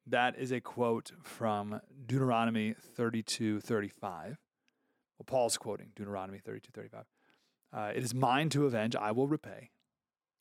That 0.06 0.38
is 0.38 0.52
a 0.52 0.60
quote 0.60 1.13
from 1.24 1.80
Deuteronomy 2.06 2.76
32 2.98 3.62
35. 3.62 4.38
Well, 5.17 5.26
Paul's 5.26 5.58
quoting 5.58 5.91
Deuteronomy 5.96 6.39
32 6.39 6.72
35. 6.74 7.06
Uh, 7.74 7.91
it 7.96 8.04
is 8.04 8.13
mine 8.13 8.50
to 8.50 8.65
avenge, 8.65 8.94
I 8.94 9.13
will 9.13 9.30
repay. 9.30 9.72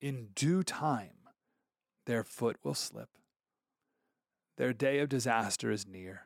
In 0.00 0.30
due 0.34 0.64
time, 0.64 1.28
their 2.06 2.24
foot 2.24 2.56
will 2.64 2.74
slip. 2.74 3.10
Their 4.56 4.72
day 4.72 4.98
of 4.98 5.08
disaster 5.08 5.70
is 5.70 5.86
near 5.86 6.22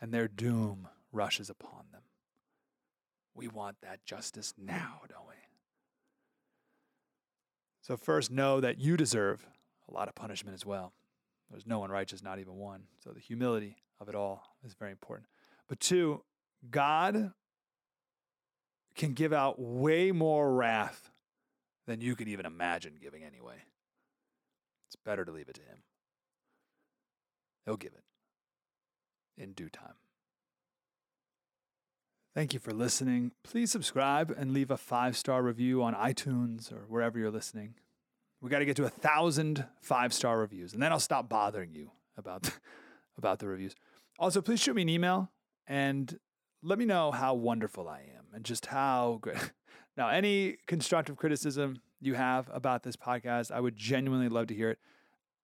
and 0.00 0.12
their 0.12 0.26
doom 0.26 0.88
rushes 1.12 1.48
upon 1.48 1.84
them. 1.92 2.02
We 3.32 3.46
want 3.46 3.76
that 3.82 4.04
justice 4.04 4.54
now, 4.58 5.02
don't 5.08 5.28
we? 5.28 5.35
So, 7.86 7.96
first, 7.96 8.32
know 8.32 8.60
that 8.60 8.80
you 8.80 8.96
deserve 8.96 9.46
a 9.88 9.94
lot 9.94 10.08
of 10.08 10.16
punishment 10.16 10.56
as 10.56 10.66
well. 10.66 10.92
There's 11.52 11.68
no 11.68 11.78
one 11.78 11.88
righteous, 11.88 12.20
not 12.20 12.40
even 12.40 12.56
one. 12.56 12.82
So, 12.98 13.10
the 13.10 13.20
humility 13.20 13.76
of 14.00 14.08
it 14.08 14.16
all 14.16 14.42
is 14.64 14.74
very 14.74 14.90
important. 14.90 15.28
But 15.68 15.78
two, 15.78 16.24
God 16.68 17.30
can 18.96 19.12
give 19.12 19.32
out 19.32 19.60
way 19.60 20.10
more 20.10 20.52
wrath 20.52 21.12
than 21.86 22.00
you 22.00 22.16
can 22.16 22.26
even 22.26 22.44
imagine 22.44 22.94
giving 23.00 23.22
anyway. 23.22 23.62
It's 24.88 24.96
better 24.96 25.24
to 25.24 25.30
leave 25.30 25.48
it 25.48 25.54
to 25.54 25.62
Him. 25.62 25.78
He'll 27.66 27.76
give 27.76 27.92
it 27.92 29.40
in 29.40 29.52
due 29.52 29.68
time. 29.68 29.94
Thank 32.36 32.52
you 32.52 32.60
for 32.60 32.74
listening. 32.74 33.32
Please 33.42 33.72
subscribe 33.72 34.30
and 34.30 34.52
leave 34.52 34.70
a 34.70 34.76
five 34.76 35.16
star 35.16 35.42
review 35.42 35.82
on 35.82 35.94
iTunes 35.94 36.70
or 36.70 36.84
wherever 36.86 37.18
you're 37.18 37.30
listening. 37.30 37.76
We 38.42 38.50
got 38.50 38.58
to 38.58 38.66
get 38.66 38.76
to 38.76 38.84
a 38.84 38.90
thousand 38.90 39.64
five 39.80 40.12
star 40.12 40.38
reviews, 40.38 40.74
and 40.74 40.82
then 40.82 40.92
I'll 40.92 41.00
stop 41.00 41.30
bothering 41.30 41.72
you 41.72 41.92
about, 42.14 42.50
about 43.16 43.38
the 43.38 43.48
reviews. 43.48 43.74
Also, 44.18 44.42
please 44.42 44.60
shoot 44.60 44.76
me 44.76 44.82
an 44.82 44.90
email 44.90 45.30
and 45.66 46.18
let 46.62 46.78
me 46.78 46.84
know 46.84 47.10
how 47.10 47.32
wonderful 47.32 47.88
I 47.88 48.00
am 48.00 48.26
and 48.34 48.44
just 48.44 48.66
how 48.66 49.18
great. 49.22 49.38
Now, 49.96 50.10
any 50.10 50.58
constructive 50.66 51.16
criticism 51.16 51.80
you 52.02 52.16
have 52.16 52.50
about 52.52 52.82
this 52.82 52.96
podcast, 52.96 53.50
I 53.50 53.60
would 53.60 53.78
genuinely 53.78 54.28
love 54.28 54.48
to 54.48 54.54
hear 54.54 54.68
it. 54.68 54.78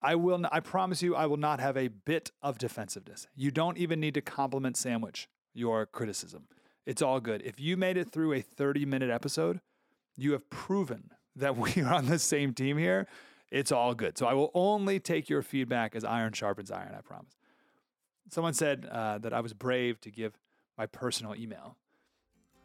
I 0.02 0.14
will. 0.14 0.44
I 0.52 0.60
promise 0.60 1.00
you, 1.00 1.16
I 1.16 1.24
will 1.24 1.38
not 1.38 1.58
have 1.58 1.78
a 1.78 1.88
bit 1.88 2.32
of 2.42 2.58
defensiveness. 2.58 3.26
You 3.34 3.50
don't 3.50 3.78
even 3.78 3.98
need 3.98 4.12
to 4.12 4.20
compliment 4.20 4.76
sandwich 4.76 5.26
your 5.54 5.86
criticism. 5.86 6.48
It's 6.86 7.02
all 7.02 7.20
good. 7.20 7.42
If 7.44 7.60
you 7.60 7.76
made 7.76 7.96
it 7.96 8.10
through 8.10 8.32
a 8.32 8.40
30 8.40 8.84
minute 8.86 9.10
episode, 9.10 9.60
you 10.16 10.32
have 10.32 10.48
proven 10.50 11.10
that 11.36 11.56
we 11.76 11.82
are 11.82 11.92
on 11.92 12.06
the 12.06 12.18
same 12.18 12.52
team 12.54 12.78
here. 12.78 13.06
It's 13.50 13.70
all 13.70 13.94
good. 13.94 14.16
So 14.16 14.26
I 14.26 14.32
will 14.32 14.50
only 14.54 14.98
take 14.98 15.28
your 15.28 15.42
feedback 15.42 15.94
as 15.94 16.04
iron 16.04 16.32
sharpens 16.32 16.70
iron. 16.70 16.94
I 16.96 17.02
promise. 17.02 17.36
Someone 18.30 18.54
said 18.54 18.86
uh, 18.90 19.18
that 19.18 19.34
I 19.34 19.40
was 19.40 19.52
brave 19.52 20.00
to 20.02 20.10
give 20.10 20.32
my 20.78 20.86
personal 20.86 21.34
email. 21.34 21.76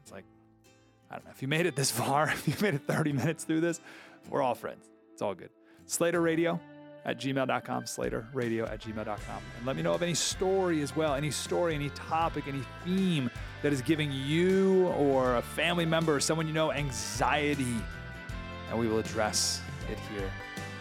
It's 0.02 0.12
like, 0.12 0.24
I 1.12 1.16
don't 1.16 1.26
know. 1.26 1.32
If 1.32 1.42
you 1.42 1.50
made 1.50 1.66
it 1.66 1.76
this 1.76 1.92
far, 2.02 2.30
if 2.30 2.48
you 2.48 2.56
made 2.62 2.74
it 2.74 2.88
30 2.88 3.12
minutes 3.14 3.44
through 3.44 3.62
this, 3.62 3.82
we're 4.30 4.42
all 4.42 4.56
friends. 4.56 4.86
It's 5.12 5.22
all 5.22 5.36
good. 5.36 5.50
Slater 5.86 6.22
Radio 6.22 6.60
at 7.08 7.18
gmail.com, 7.18 7.84
slaterradio 7.84 8.70
at 8.70 8.82
gmail.com. 8.82 9.42
And 9.58 9.66
let 9.66 9.76
me 9.76 9.82
know 9.82 9.94
of 9.94 10.04
any 10.04 10.14
story 10.14 10.82
as 10.82 10.96
well, 10.96 11.16
any 11.16 11.32
story, 11.32 11.74
any 11.74 11.90
topic, 11.92 12.48
any 12.48 12.62
theme 12.84 13.32
that 13.62 13.72
is 13.74 13.82
giving 13.82 14.12
you 14.12 14.88
or 14.90 15.38
a 15.38 15.42
family 15.42 15.86
member 15.86 16.16
or 16.16 16.20
someone 16.20 16.48
you 16.48 16.54
know 16.54 16.72
anxiety. 16.72 17.78
And 18.70 18.78
we 18.78 18.88
will 18.88 19.00
address 19.00 19.62
it 19.90 19.98
here 20.12 20.30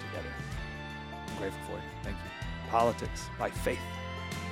together. 0.09 0.35
I'm 1.13 1.39
grateful 1.39 1.63
for 1.67 1.77
you. 1.77 1.83
Thank 2.03 2.17
you. 2.17 2.71
Politics 2.71 3.27
by 3.39 3.49
Faith 3.49 3.79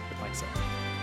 with 0.09 0.21
Mike. 0.21 0.94